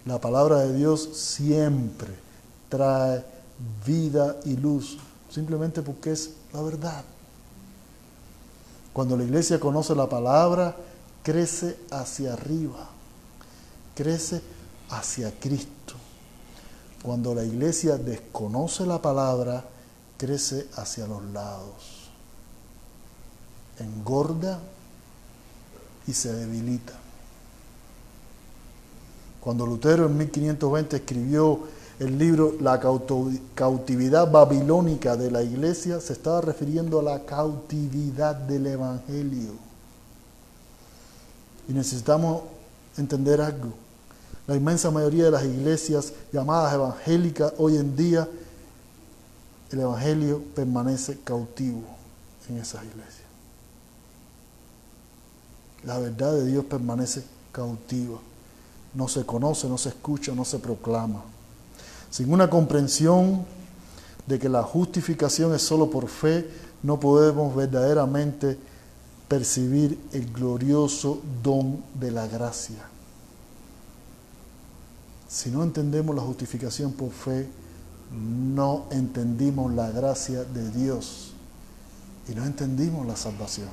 La 0.07 0.21
palabra 0.21 0.61
de 0.61 0.77
Dios 0.77 1.09
siempre 1.13 2.15
trae 2.69 3.25
vida 3.85 4.37
y 4.45 4.57
luz, 4.57 4.97
simplemente 5.29 5.83
porque 5.83 6.13
es 6.13 6.31
la 6.53 6.63
verdad. 6.63 7.05
Cuando 8.99 9.17
la 9.17 9.23
iglesia 9.23 9.61
conoce 9.61 9.95
la 9.95 10.09
palabra, 10.09 10.75
crece 11.23 11.79
hacia 11.93 12.33
arriba, 12.33 12.89
crece 13.95 14.43
hacia 14.91 15.31
Cristo. 15.39 15.95
Cuando 17.01 17.33
la 17.33 17.45
iglesia 17.45 17.97
desconoce 17.97 18.85
la 18.87 19.01
palabra, 19.01 19.65
crece 20.17 20.67
hacia 20.75 21.07
los 21.07 21.23
lados, 21.27 22.11
engorda 23.79 24.59
y 26.09 26.13
se 26.13 26.33
debilita. 26.33 26.95
Cuando 29.41 29.65
Lutero 29.65 30.07
en 30.07 30.19
1520 30.19 30.97
escribió 30.97 31.61
el 31.99 32.17
libro 32.17 32.57
La 32.61 32.79
cautividad 33.55 34.31
babilónica 34.31 35.17
de 35.17 35.31
la 35.31 35.43
iglesia, 35.43 36.01
se 36.01 36.13
estaba 36.13 36.41
refiriendo 36.41 37.01
a 37.01 37.03
la 37.03 37.25
cautividad 37.25 38.35
del 38.37 38.67
Evangelio. 38.69 39.53
Y 41.69 41.73
necesitamos 41.73 42.43
entender 42.97 43.41
algo. 43.41 43.73
La 44.47 44.57
inmensa 44.57 44.91
mayoría 44.91 45.25
de 45.25 45.31
las 45.33 45.45
iglesias 45.45 46.13
llamadas 46.33 46.73
evangélicas 46.73 47.53
hoy 47.59 47.77
en 47.77 47.97
día, 47.97 48.29
el 49.71 49.81
Evangelio 49.81 50.43
permanece 50.55 51.19
cautivo 51.25 51.83
en 52.49 52.59
esas 52.59 52.85
iglesias. 52.85 53.27
La 55.85 55.99
verdad 55.99 56.33
de 56.33 56.47
Dios 56.47 56.65
permanece 56.65 57.25
cautiva. 57.53 58.19
No 58.95 59.09
se 59.09 59.27
conoce, 59.27 59.69
no 59.69 59.77
se 59.77 59.91
escucha, 59.91 60.33
no 60.33 60.45
se 60.45 60.59
proclama. 60.59 61.23
Sin 62.11 62.33
una 62.33 62.49
comprensión 62.49 63.45
de 64.27 64.39
que 64.39 64.49
la 64.49 64.63
justificación 64.63 65.55
es 65.55 65.63
solo 65.63 65.91
por 65.91 66.09
fe, 66.09 66.49
no 66.83 67.01
podemos 67.01 67.55
verdaderamente 67.55 68.59
percibir 69.29 69.99
el 70.13 70.33
glorioso 70.33 71.21
don 71.43 71.83
de 71.99 72.11
la 72.11 72.27
gracia. 72.27 72.89
Si 75.29 75.51
no 75.51 75.63
entendemos 75.63 76.17
la 76.17 76.23
justificación 76.23 76.93
por 76.93 77.11
fe, 77.11 77.49
no 78.11 78.87
entendimos 78.91 79.73
la 79.75 79.91
gracia 79.91 80.45
de 80.45 80.71
Dios 80.71 81.33
y 82.29 82.35
no 82.35 82.45
entendimos 82.45 83.07
la 83.07 83.17
salvación. 83.17 83.69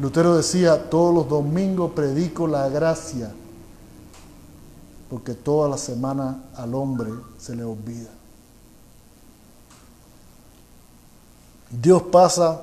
Lutero 0.00 0.36
decía, 0.36 0.90
todos 0.90 1.14
los 1.14 1.28
domingos 1.28 1.92
predico 1.92 2.46
la 2.46 2.68
gracia, 2.68 3.32
porque 5.10 5.34
toda 5.34 5.68
la 5.68 5.76
semana 5.76 6.44
al 6.54 6.74
hombre 6.74 7.10
se 7.38 7.56
le 7.56 7.64
olvida. 7.64 8.10
Dios 11.68 12.02
pasa, 12.04 12.62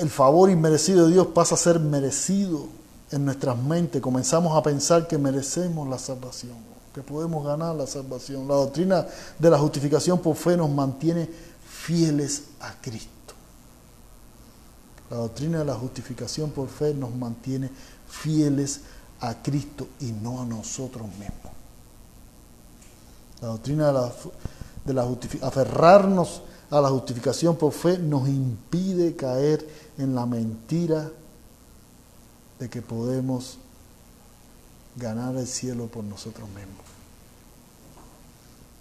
el 0.00 0.10
favor 0.10 0.50
inmerecido 0.50 1.06
de 1.06 1.14
Dios 1.14 1.28
pasa 1.28 1.54
a 1.54 1.58
ser 1.58 1.80
merecido 1.80 2.68
en 3.12 3.26
nuestras 3.26 3.56
mentes 3.58 4.00
comenzamos 4.00 4.56
a 4.56 4.62
pensar 4.62 5.06
que 5.06 5.18
merecemos 5.18 5.86
la 5.88 5.98
salvación, 5.98 6.56
que 6.94 7.02
podemos 7.02 7.44
ganar 7.44 7.76
la 7.76 7.86
salvación. 7.86 8.48
La 8.48 8.54
doctrina 8.54 9.06
de 9.38 9.50
la 9.50 9.58
justificación 9.58 10.18
por 10.18 10.34
fe 10.34 10.56
nos 10.56 10.70
mantiene 10.70 11.28
fieles 11.68 12.44
a 12.60 12.72
Cristo. 12.80 13.10
La 15.10 15.18
doctrina 15.18 15.58
de 15.58 15.66
la 15.66 15.74
justificación 15.74 16.50
por 16.50 16.68
fe 16.68 16.94
nos 16.94 17.14
mantiene 17.14 17.70
fieles 18.08 18.80
a 19.20 19.42
Cristo 19.42 19.86
y 20.00 20.06
no 20.10 20.40
a 20.40 20.46
nosotros 20.46 21.06
mismos. 21.18 21.51
La 23.42 23.48
doctrina 23.48 23.88
de 23.88 23.92
la, 23.92 24.12
de 24.84 24.94
la 24.94 25.46
aferrarnos 25.46 26.42
a 26.70 26.80
la 26.80 26.88
justificación 26.88 27.56
por 27.56 27.72
fe 27.72 27.98
nos 27.98 28.28
impide 28.28 29.14
caer 29.14 29.66
en 29.98 30.14
la 30.14 30.24
mentira 30.24 31.10
de 32.58 32.70
que 32.70 32.80
podemos 32.80 33.58
ganar 34.96 35.36
el 35.36 35.46
cielo 35.46 35.86
por 35.86 36.04
nosotros 36.04 36.48
mismos. 36.50 36.86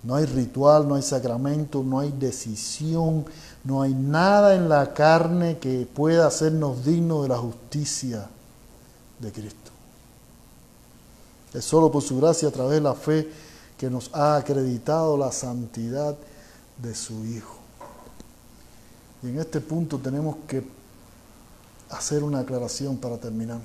No 0.03 0.15
hay 0.15 0.25
ritual, 0.25 0.87
no 0.87 0.95
hay 0.95 1.01
sacramento, 1.01 1.83
no 1.83 1.99
hay 1.99 2.11
decisión, 2.11 3.25
no 3.63 3.81
hay 3.81 3.93
nada 3.93 4.55
en 4.55 4.67
la 4.67 4.93
carne 4.93 5.59
que 5.59 5.87
pueda 5.91 6.27
hacernos 6.27 6.85
dignos 6.85 7.23
de 7.23 7.29
la 7.29 7.37
justicia 7.37 8.27
de 9.19 9.31
Cristo. 9.31 9.71
Es 11.53 11.65
solo 11.65 11.91
por 11.91 12.01
su 12.01 12.19
gracia 12.19 12.47
a 12.47 12.51
través 12.51 12.75
de 12.75 12.81
la 12.81 12.95
fe 12.95 13.29
que 13.81 13.89
nos 13.89 14.13
ha 14.13 14.35
acreditado 14.35 15.17
la 15.17 15.31
santidad 15.31 16.15
de 16.77 16.93
su 16.93 17.25
Hijo. 17.25 17.57
Y 19.23 19.29
en 19.29 19.39
este 19.39 19.59
punto 19.59 19.97
tenemos 19.97 20.35
que 20.47 20.63
hacer 21.89 22.23
una 22.23 22.41
aclaración 22.41 22.97
para 22.97 23.17
terminar. 23.17 23.59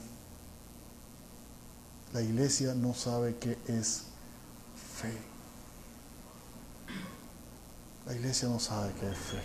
La 2.14 2.22
iglesia 2.22 2.74
no 2.74 2.94
sabe 2.94 3.36
qué 3.38 3.58
es 3.66 4.04
fe. 4.94 5.12
La 8.06 8.14
iglesia 8.14 8.48
no 8.48 8.58
sabe 8.58 8.92
qué 8.98 9.10
es 9.10 9.18
fe. 9.18 9.42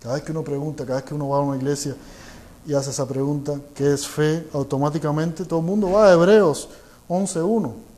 Cada 0.00 0.16
vez 0.16 0.24
que 0.24 0.32
uno 0.32 0.42
pregunta, 0.42 0.84
cada 0.84 0.98
vez 0.98 1.04
que 1.08 1.14
uno 1.14 1.28
va 1.28 1.36
a 1.36 1.42
una 1.42 1.56
iglesia 1.58 1.94
y 2.66 2.74
hace 2.74 2.90
esa 2.90 3.06
pregunta, 3.06 3.54
¿qué 3.72 3.92
es 3.94 4.04
fe? 4.04 4.48
Automáticamente 4.52 5.44
todo 5.44 5.60
el 5.60 5.66
mundo 5.66 5.92
va 5.92 6.08
a 6.08 6.12
Hebreos 6.12 6.70
11.1. 7.08 7.91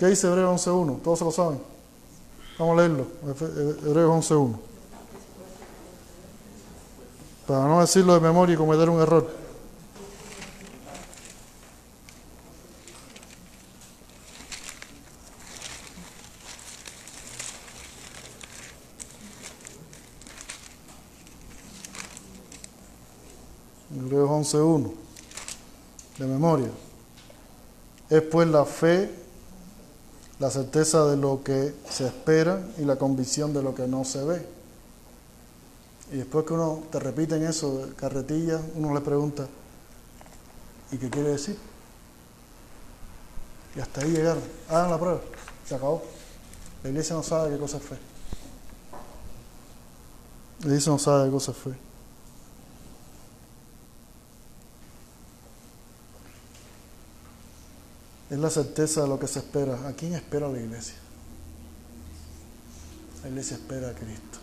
¿Qué 0.00 0.06
dice 0.06 0.26
Hebreos 0.26 0.66
11.1? 0.66 1.02
Todos 1.02 1.18
se 1.20 1.24
lo 1.24 1.30
saben. 1.30 1.60
Vamos 2.58 2.76
a 2.76 2.80
leerlo. 2.80 3.06
Hebreos 3.86 4.30
11.1 4.30 4.70
para 7.50 7.66
no 7.66 7.80
decirlo 7.80 8.14
de 8.14 8.20
memoria 8.20 8.54
y 8.54 8.56
cometer 8.56 8.88
un 8.88 9.00
error. 9.00 9.28
Hebreos 23.96 24.30
11.1, 24.30 24.92
de 26.18 26.26
memoria. 26.26 26.70
Es 28.08 28.22
pues 28.22 28.46
la 28.46 28.64
fe, 28.64 29.10
la 30.40 30.50
certeza 30.50 31.04
de 31.04 31.18
lo 31.18 31.44
que 31.44 31.74
se 31.88 32.06
espera 32.06 32.60
y 32.78 32.84
la 32.84 32.96
convicción 32.96 33.52
de 33.52 33.62
lo 33.62 33.74
que 33.74 33.86
no 33.86 34.04
se 34.04 34.24
ve. 34.24 34.46
Y 36.12 36.16
después 36.16 36.46
que 36.46 36.54
uno 36.54 36.82
te 36.90 36.98
repiten 36.98 37.44
eso, 37.44 37.88
carretilla, 37.96 38.60
uno 38.74 38.92
le 38.94 39.00
pregunta, 39.02 39.46
¿y 40.90 40.96
qué 40.96 41.10
quiere 41.10 41.28
decir? 41.28 41.56
Y 43.76 43.80
hasta 43.80 44.00
ahí 44.00 44.10
llegaron. 44.10 44.42
Hagan 44.68 44.90
la 44.90 44.98
prueba. 44.98 45.20
Se 45.66 45.74
acabó. 45.74 46.02
La 46.82 46.90
iglesia 46.90 47.14
no 47.14 47.22
sabe 47.22 47.50
qué 47.50 47.58
cosa 47.58 47.76
es 47.76 47.82
fe. 47.82 47.98
La 50.60 50.66
iglesia 50.66 50.90
no 50.90 50.98
sabe 50.98 51.26
qué 51.26 51.30
cosa 51.30 51.52
es 51.52 51.58
fe. 51.58 51.89
Es 58.30 58.38
la 58.38 58.48
certeza 58.48 59.02
de 59.02 59.08
lo 59.08 59.18
que 59.18 59.26
se 59.26 59.40
espera. 59.40 59.88
¿A 59.88 59.92
quién 59.92 60.14
espera 60.14 60.48
la 60.48 60.60
iglesia? 60.60 60.94
La 63.22 63.28
iglesia 63.28 63.56
espera 63.56 63.90
a 63.90 63.92
Cristo. 63.92 64.38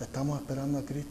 Estamos 0.00 0.40
esperando 0.40 0.78
a 0.78 0.82
Cristo. 0.82 1.10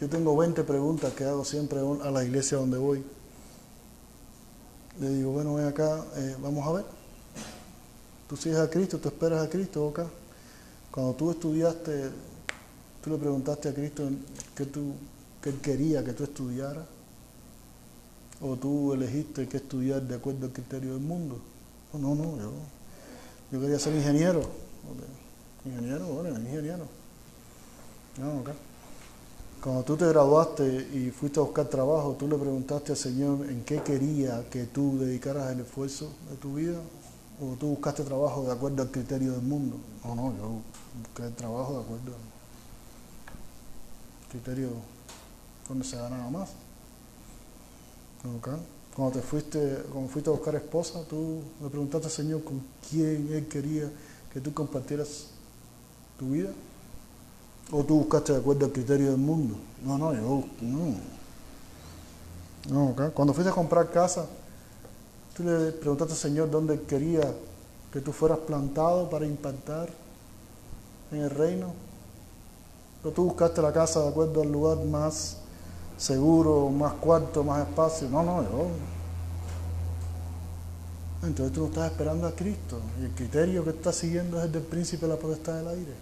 Yo 0.00 0.08
tengo 0.08 0.36
20 0.36 0.62
preguntas 0.64 1.12
que 1.12 1.24
hago 1.24 1.44
siempre 1.44 1.80
a 1.80 2.10
la 2.10 2.24
iglesia 2.24 2.56
donde 2.56 2.78
voy. 2.78 3.04
Le 5.00 5.10
digo, 5.10 5.32
bueno, 5.32 5.54
ven 5.54 5.66
acá, 5.66 6.04
eh, 6.16 6.36
vamos 6.40 6.66
a 6.66 6.72
ver. 6.72 6.84
Tú 8.28 8.36
sigues 8.36 8.58
a 8.58 8.70
Cristo, 8.70 8.98
tú 8.98 9.08
esperas 9.08 9.44
a 9.44 9.50
Cristo 9.50 9.88
acá. 9.88 10.06
Cuando 10.90 11.14
tú 11.14 11.30
estudiaste, 11.30 12.10
tú 13.02 13.10
le 13.10 13.18
preguntaste 13.18 13.68
a 13.68 13.74
Cristo 13.74 14.08
qué, 14.54 14.66
tú, 14.66 14.94
qué 15.42 15.50
él 15.50 15.60
quería 15.60 16.04
que 16.04 16.12
tú 16.12 16.24
estudiaras. 16.24 16.86
O 18.40 18.56
tú 18.56 18.92
elegiste 18.92 19.48
qué 19.48 19.56
estudiar 19.56 20.02
de 20.02 20.14
acuerdo 20.14 20.46
al 20.46 20.52
criterio 20.52 20.92
del 20.92 21.02
mundo. 21.02 21.40
No, 21.92 21.98
no, 21.98 22.14
no, 22.14 22.38
yo, 22.38 22.52
yo 23.50 23.60
quería 23.60 23.78
ser 23.78 23.94
ingeniero. 23.94 24.42
Ingeniero, 25.64 26.06
bueno, 26.06 26.38
ingeniero. 26.38 26.86
No, 28.16 28.40
acá. 28.40 28.54
Cuando 29.62 29.82
tú 29.82 29.96
te 29.96 30.06
graduaste 30.06 30.88
y 30.94 31.10
fuiste 31.10 31.40
a 31.40 31.42
buscar 31.42 31.66
trabajo, 31.66 32.14
tú 32.16 32.28
le 32.28 32.36
preguntaste 32.36 32.92
al 32.92 32.98
Señor 32.98 33.50
en 33.50 33.64
qué 33.64 33.82
quería 33.82 34.48
que 34.48 34.66
tú 34.66 35.00
dedicaras 35.00 35.50
el 35.50 35.60
esfuerzo 35.60 36.12
de 36.30 36.36
tu 36.36 36.54
vida, 36.54 36.78
o 37.40 37.56
tú 37.56 37.68
buscaste 37.68 38.04
trabajo 38.04 38.44
de 38.44 38.52
acuerdo 38.52 38.82
al 38.82 38.92
criterio 38.92 39.32
del 39.32 39.42
mundo. 39.42 39.76
No, 40.04 40.14
no, 40.14 40.36
yo, 40.36 40.60
busqué 41.02 41.28
trabajo 41.34 41.72
de 41.72 41.80
acuerdo 41.80 42.12
al 42.14 42.20
criterio 44.30 44.68
donde 45.68 45.84
se 45.84 45.96
ganaba 45.96 46.30
más. 46.30 46.50
Cuando 48.94 49.14
te 49.14 49.22
fuiste, 49.22 49.84
cuando 49.92 50.10
fuiste 50.10 50.30
a 50.30 50.32
buscar 50.32 50.54
esposa, 50.56 51.02
tú 51.08 51.40
le 51.62 51.68
preguntaste 51.68 52.06
al 52.06 52.12
Señor 52.12 52.42
con 52.42 52.60
quién 52.88 53.28
Él 53.32 53.46
quería 53.46 53.90
que 54.32 54.40
tú 54.40 54.52
compartieras 54.52 55.28
tu 56.18 56.30
vida. 56.30 56.50
¿O 57.70 57.84
tú 57.84 57.98
buscaste 57.98 58.32
de 58.32 58.38
acuerdo 58.38 58.66
al 58.66 58.72
criterio 58.72 59.10
del 59.10 59.18
mundo? 59.18 59.54
No, 59.84 59.98
no, 59.98 60.14
yo 60.14 60.44
no. 60.62 60.94
No, 62.70 62.94
Cuando 63.14 63.32
fuiste 63.34 63.50
a 63.50 63.54
comprar 63.54 63.90
casa, 63.90 64.26
tú 65.36 65.42
le 65.44 65.72
preguntaste 65.72 66.14
al 66.14 66.18
Señor 66.18 66.50
dónde 66.50 66.80
quería 66.82 67.32
que 67.92 68.00
tú 68.00 68.12
fueras 68.12 68.38
plantado 68.38 69.08
para 69.08 69.26
impactar 69.26 69.88
en 71.12 71.18
el 71.18 71.30
reino. 71.30 71.72
Pero 73.02 73.14
tú 73.14 73.24
buscaste 73.24 73.62
la 73.62 73.72
casa 73.72 74.02
de 74.02 74.08
acuerdo 74.08 74.42
al 74.42 74.50
lugar 74.50 74.84
más 74.84 75.38
seguro, 75.98 76.70
más 76.70 76.94
cuarto, 76.94 77.44
más 77.44 77.68
espacio. 77.68 78.08
No, 78.08 78.22
no, 78.22 78.42
yo. 78.42 78.68
Entonces 81.24 81.52
tú 81.52 81.62
no 81.62 81.66
estás 81.66 81.90
esperando 81.90 82.26
a 82.26 82.32
Cristo. 82.32 82.80
Y 83.00 83.06
el 83.06 83.10
criterio 83.10 83.64
que 83.64 83.70
estás 83.70 83.96
siguiendo 83.96 84.38
es 84.38 84.46
el 84.46 84.52
del 84.52 84.62
príncipe 84.62 85.06
de 85.06 85.12
la 85.12 85.18
potestad 85.18 85.56
del 85.56 85.68
aire. 85.68 85.94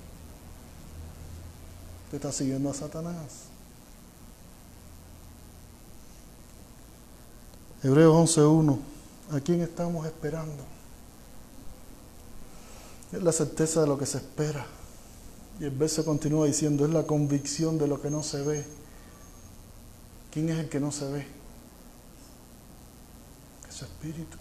Te 2.10 2.16
estás 2.16 2.34
siguiendo 2.34 2.70
a 2.70 2.74
Satanás. 2.74 3.46
Hebreos 7.82 8.36
11.1. 8.36 8.78
¿A 9.32 9.40
quién 9.40 9.60
estamos 9.62 10.06
esperando? 10.06 10.62
Es 13.12 13.22
la 13.22 13.32
certeza 13.32 13.80
de 13.80 13.86
lo 13.86 13.98
que 13.98 14.06
se 14.06 14.18
espera. 14.18 14.66
Y 15.58 15.64
el 15.64 15.70
verso 15.70 16.04
continúa 16.04 16.46
diciendo, 16.46 16.84
es 16.84 16.92
la 16.92 17.04
convicción 17.04 17.78
de 17.78 17.88
lo 17.88 18.00
que 18.00 18.10
no 18.10 18.22
se 18.22 18.42
ve. 18.42 18.64
¿Quién 20.36 20.50
es 20.50 20.58
el 20.58 20.68
que 20.68 20.78
no 20.78 20.92
se 20.92 21.10
ve? 21.10 21.26
Es 23.70 23.80
espíritu. 23.80 24.36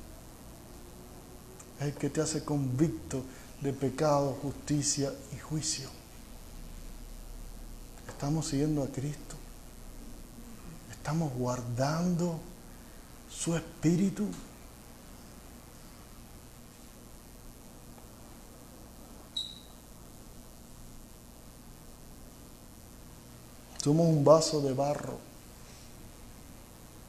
Es 1.79 1.85
el 1.85 1.93
que 1.93 2.09
te 2.09 2.19
hace 2.19 2.43
convicto 2.43 3.23
de 3.61 3.71
pecado, 3.71 4.37
justicia 4.41 5.13
y 5.33 5.39
juicio. 5.39 5.87
Estamos 8.09 8.45
siguiendo 8.45 8.83
a 8.83 8.87
Cristo. 8.87 9.37
Estamos 10.91 11.31
guardando 11.31 12.41
su 13.31 13.55
espíritu. 13.55 14.27
Somos 23.81 24.07
un 24.09 24.25
vaso 24.25 24.59
de 24.59 24.73
barro. 24.73 25.34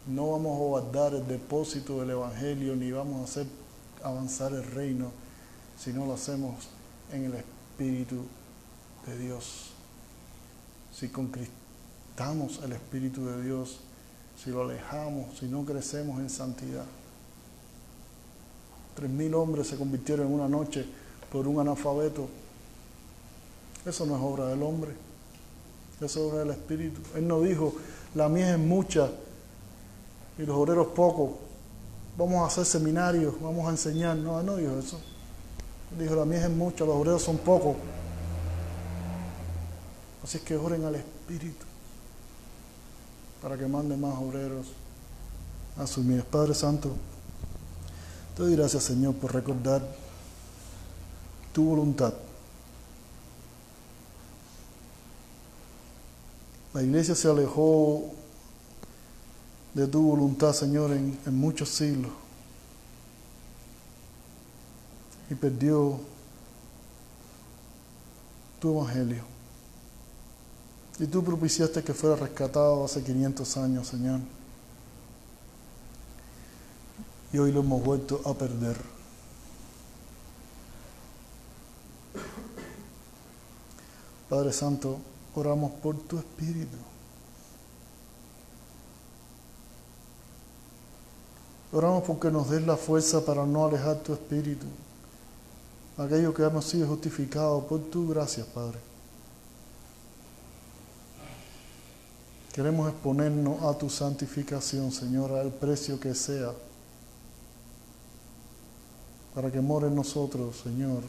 No 0.07 0.31
vamos 0.31 0.55
a 0.55 0.64
guardar 0.64 1.14
el 1.14 1.27
depósito 1.27 1.99
del 2.01 2.11
Evangelio 2.11 2.77
ni 2.77 2.92
vamos 2.92 3.21
a 3.21 3.25
hacer 3.25 3.47
avanzar 4.05 4.53
el 4.53 4.64
reino 4.64 5.11
si 5.77 5.92
no 5.92 6.07
lo 6.07 6.14
hacemos 6.14 6.69
en 7.12 7.25
el 7.25 7.35
Espíritu 7.35 8.23
de 9.05 9.19
Dios. 9.19 9.73
Si 10.92 11.09
conquistamos 11.09 12.61
el 12.62 12.73
Espíritu 12.73 13.27
de 13.27 13.42
Dios, 13.42 13.81
si 14.40 14.51
lo 14.51 14.62
alejamos, 14.62 15.38
si 15.40 15.47
no 15.47 15.64
crecemos 15.64 16.21
en 16.21 16.31
santidad. 16.31 16.85
Tres 18.95 19.11
mil 19.11 19.35
hombres 19.35 19.66
se 19.66 19.77
convirtieron 19.77 20.29
en 20.29 20.35
una 20.35 20.49
noche 20.49 20.87
por 21.33 21.49
un 21.49 21.59
analfabeto. 21.59 22.29
Eso 23.85 24.07
no 24.07 24.16
es 24.16 24.23
obra 24.23 24.47
del 24.47 24.62
hombre, 24.62 24.92
eso 25.97 26.07
es 26.07 26.16
obra 26.16 26.38
del 26.40 26.51
Espíritu. 26.51 27.01
Él 27.16 27.27
no 27.27 27.40
dijo, 27.40 27.75
la 28.14 28.29
mies 28.29 28.51
es 28.51 28.59
mucha 28.59 29.11
y 30.38 30.42
los 30.42 30.57
obreros 30.57 30.88
pocos. 30.88 31.31
Vamos 32.16 32.42
a 32.42 32.46
hacer 32.46 32.64
seminarios, 32.64 33.35
vamos 33.40 33.66
a 33.66 33.70
enseñar. 33.70 34.16
No, 34.16 34.42
no 34.42 34.57
dijo 34.57 34.79
eso. 34.79 34.99
dijo, 35.99 36.14
la 36.14 36.25
mies 36.25 36.44
es 36.44 36.51
mucha, 36.51 36.85
los 36.85 36.96
obreros 36.96 37.22
son 37.22 37.38
pocos. 37.38 37.77
Así 40.22 40.38
es 40.38 40.44
que 40.44 40.57
oren 40.57 40.85
al 40.85 40.96
Espíritu 40.96 41.64
para 43.42 43.57
que 43.57 43.66
mande 43.66 43.96
más 43.96 44.14
obreros 44.18 44.66
a 45.77 45.87
su 45.87 46.03
mies. 46.03 46.25
Padre 46.25 46.55
Santo, 46.55 46.90
te 48.35 48.42
doy 48.42 48.57
gracias, 48.57 48.85
Señor, 48.85 49.14
por 49.14 49.33
recordar 49.35 49.87
tu 51.53 51.64
voluntad. 51.64 52.12
La 56.75 56.83
iglesia 56.83 57.14
se 57.14 57.29
alejó 57.29 58.12
de 59.77 59.87
tu 59.87 60.01
voluntad, 60.01 60.55
Señor, 60.55 60.91
en, 60.93 61.19
muchos 61.37 61.69
siglos. 61.69 62.11
Y 65.29 65.35
perdió 65.35 66.01
tu 68.59 68.73
evangelio. 68.73 69.23
Y 70.99 71.07
tú 71.07 71.23
propiciaste 71.23 71.85
que 71.85 71.93
fuera 71.93 72.17
rescatado 72.17 72.87
hace 72.87 73.03
500 73.03 73.57
años, 73.59 73.87
Señor. 73.87 74.21
Y 77.35 77.37
hoy 77.37 77.53
lo 77.53 77.61
hemos 77.61 77.85
vuelto 77.85 78.23
a 78.25 78.33
perder. 78.33 78.79
Padre 84.31 84.55
Santo, 84.55 84.97
oramos 85.35 85.71
por 85.73 85.99
tu 85.99 86.17
Espíritu. 86.17 86.79
Oramos 91.73 92.05
porque 92.05 92.31
nos 92.31 92.49
des 92.49 92.65
la 92.67 92.77
fuerza 92.77 93.25
para 93.25 93.45
no 93.45 93.67
alejar 93.67 93.97
tu 93.97 94.13
espíritu. 94.13 94.67
Aquello 95.99 96.33
que 96.33 96.43
hemos 96.43 96.65
sido 96.65 96.87
justificados 96.87 97.65
por 97.65 97.81
tu 97.91 98.09
gracia, 98.09 98.45
Padre. 98.55 98.79
Queremos 102.53 102.89
exponernos 102.89 103.63
a 103.63 103.77
tu 103.77 103.91
santificación, 103.91 104.91
Señor, 104.91 105.33
al 105.33 105.51
precio 105.51 106.01
que 106.01 106.15
sea, 106.15 106.53
para 109.35 109.51
que 109.51 109.61
more 109.61 109.89
en 109.89 109.95
nosotros, 109.95 110.57
Señor. 110.63 111.03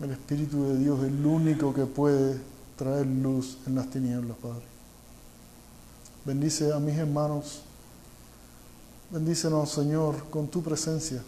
El 0.00 0.10
Espíritu 0.12 0.64
de 0.64 0.78
Dios 0.78 1.00
es 1.00 1.08
el 1.08 1.26
único 1.26 1.74
que 1.74 1.84
puede 1.84 2.40
traer 2.76 3.06
luz 3.06 3.58
en 3.66 3.74
las 3.74 3.90
tinieblas, 3.90 4.36
Padre. 4.38 4.71
Bendice 6.24 6.72
a 6.72 6.78
mis 6.78 6.96
hermanos. 6.96 7.62
Bendícenos, 9.10 9.70
Señor, 9.70 10.30
con 10.30 10.48
tu 10.48 10.62
presencia. 10.62 11.22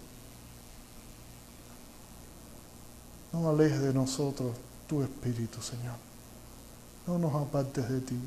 No 3.33 3.49
alejes 3.49 3.81
de 3.81 3.93
nosotros 3.93 4.53
tu 4.89 5.03
espíritu, 5.03 5.61
Señor. 5.61 5.97
No 7.07 7.19
nos 7.19 7.35
apartes 7.35 7.89
de 7.89 8.01
ti. 8.01 8.19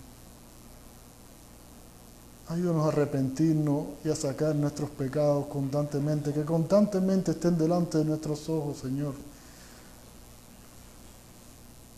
Ayúdanos 2.49 2.86
a 2.86 2.88
arrepentirnos 2.89 3.86
y 4.03 4.10
a 4.10 4.15
sacar 4.15 4.56
nuestros 4.56 4.89
pecados 4.89 5.47
constantemente, 5.47 6.34
que 6.34 6.43
constantemente 6.43 7.32
estén 7.32 7.58
delante 7.58 7.97
de 7.97 8.06
nuestros 8.06 8.47
ojos, 8.49 8.77
Señor 8.77 9.13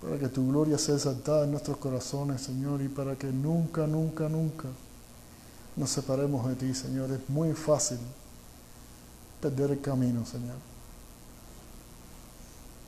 para 0.01 0.17
que 0.17 0.29
tu 0.29 0.47
gloria 0.47 0.77
sea 0.77 0.95
exaltada 0.95 1.43
en 1.43 1.51
nuestros 1.51 1.77
corazones, 1.77 2.41
Señor, 2.41 2.81
y 2.81 2.87
para 2.87 3.15
que 3.15 3.27
nunca, 3.27 3.85
nunca, 3.85 4.29
nunca 4.29 4.67
nos 5.75 5.89
separemos 5.89 6.47
de 6.47 6.55
ti, 6.55 6.73
Señor. 6.73 7.11
Es 7.11 7.29
muy 7.29 7.53
fácil 7.53 7.97
perder 9.41 9.71
el 9.71 9.81
camino, 9.81 10.25
Señor. 10.25 10.55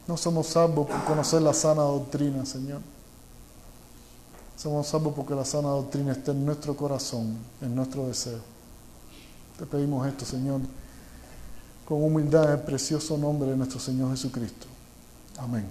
No 0.08 0.18
somos 0.18 0.48
salvos 0.48 0.88
por 0.88 1.04
conocer 1.06 1.42
la 1.42 1.54
sana 1.54 1.84
doctrina, 1.84 2.46
Señor. 2.46 2.82
Somos 4.58 4.88
salvos 4.88 5.14
porque 5.16 5.34
la 5.34 5.46
sana 5.46 5.70
doctrina 5.70 6.12
está 6.12 6.32
en 6.32 6.46
nuestro 6.46 6.76
corazón, 6.76 7.38
en 7.62 7.76
nuestro 7.76 8.08
deseo. 8.08 8.40
Te 9.58 9.66
pedimos 9.66 10.08
esto, 10.08 10.26
Señor, 10.26 10.62
con 11.86 12.04
humildad 12.04 12.46
en 12.46 12.52
el 12.52 12.60
precioso 12.60 13.18
nombre 13.18 13.52
de 13.52 13.58
nuestro 13.58 13.80
Señor 13.80 14.12
Jesucristo. 14.12 14.68
Amén. 15.38 15.66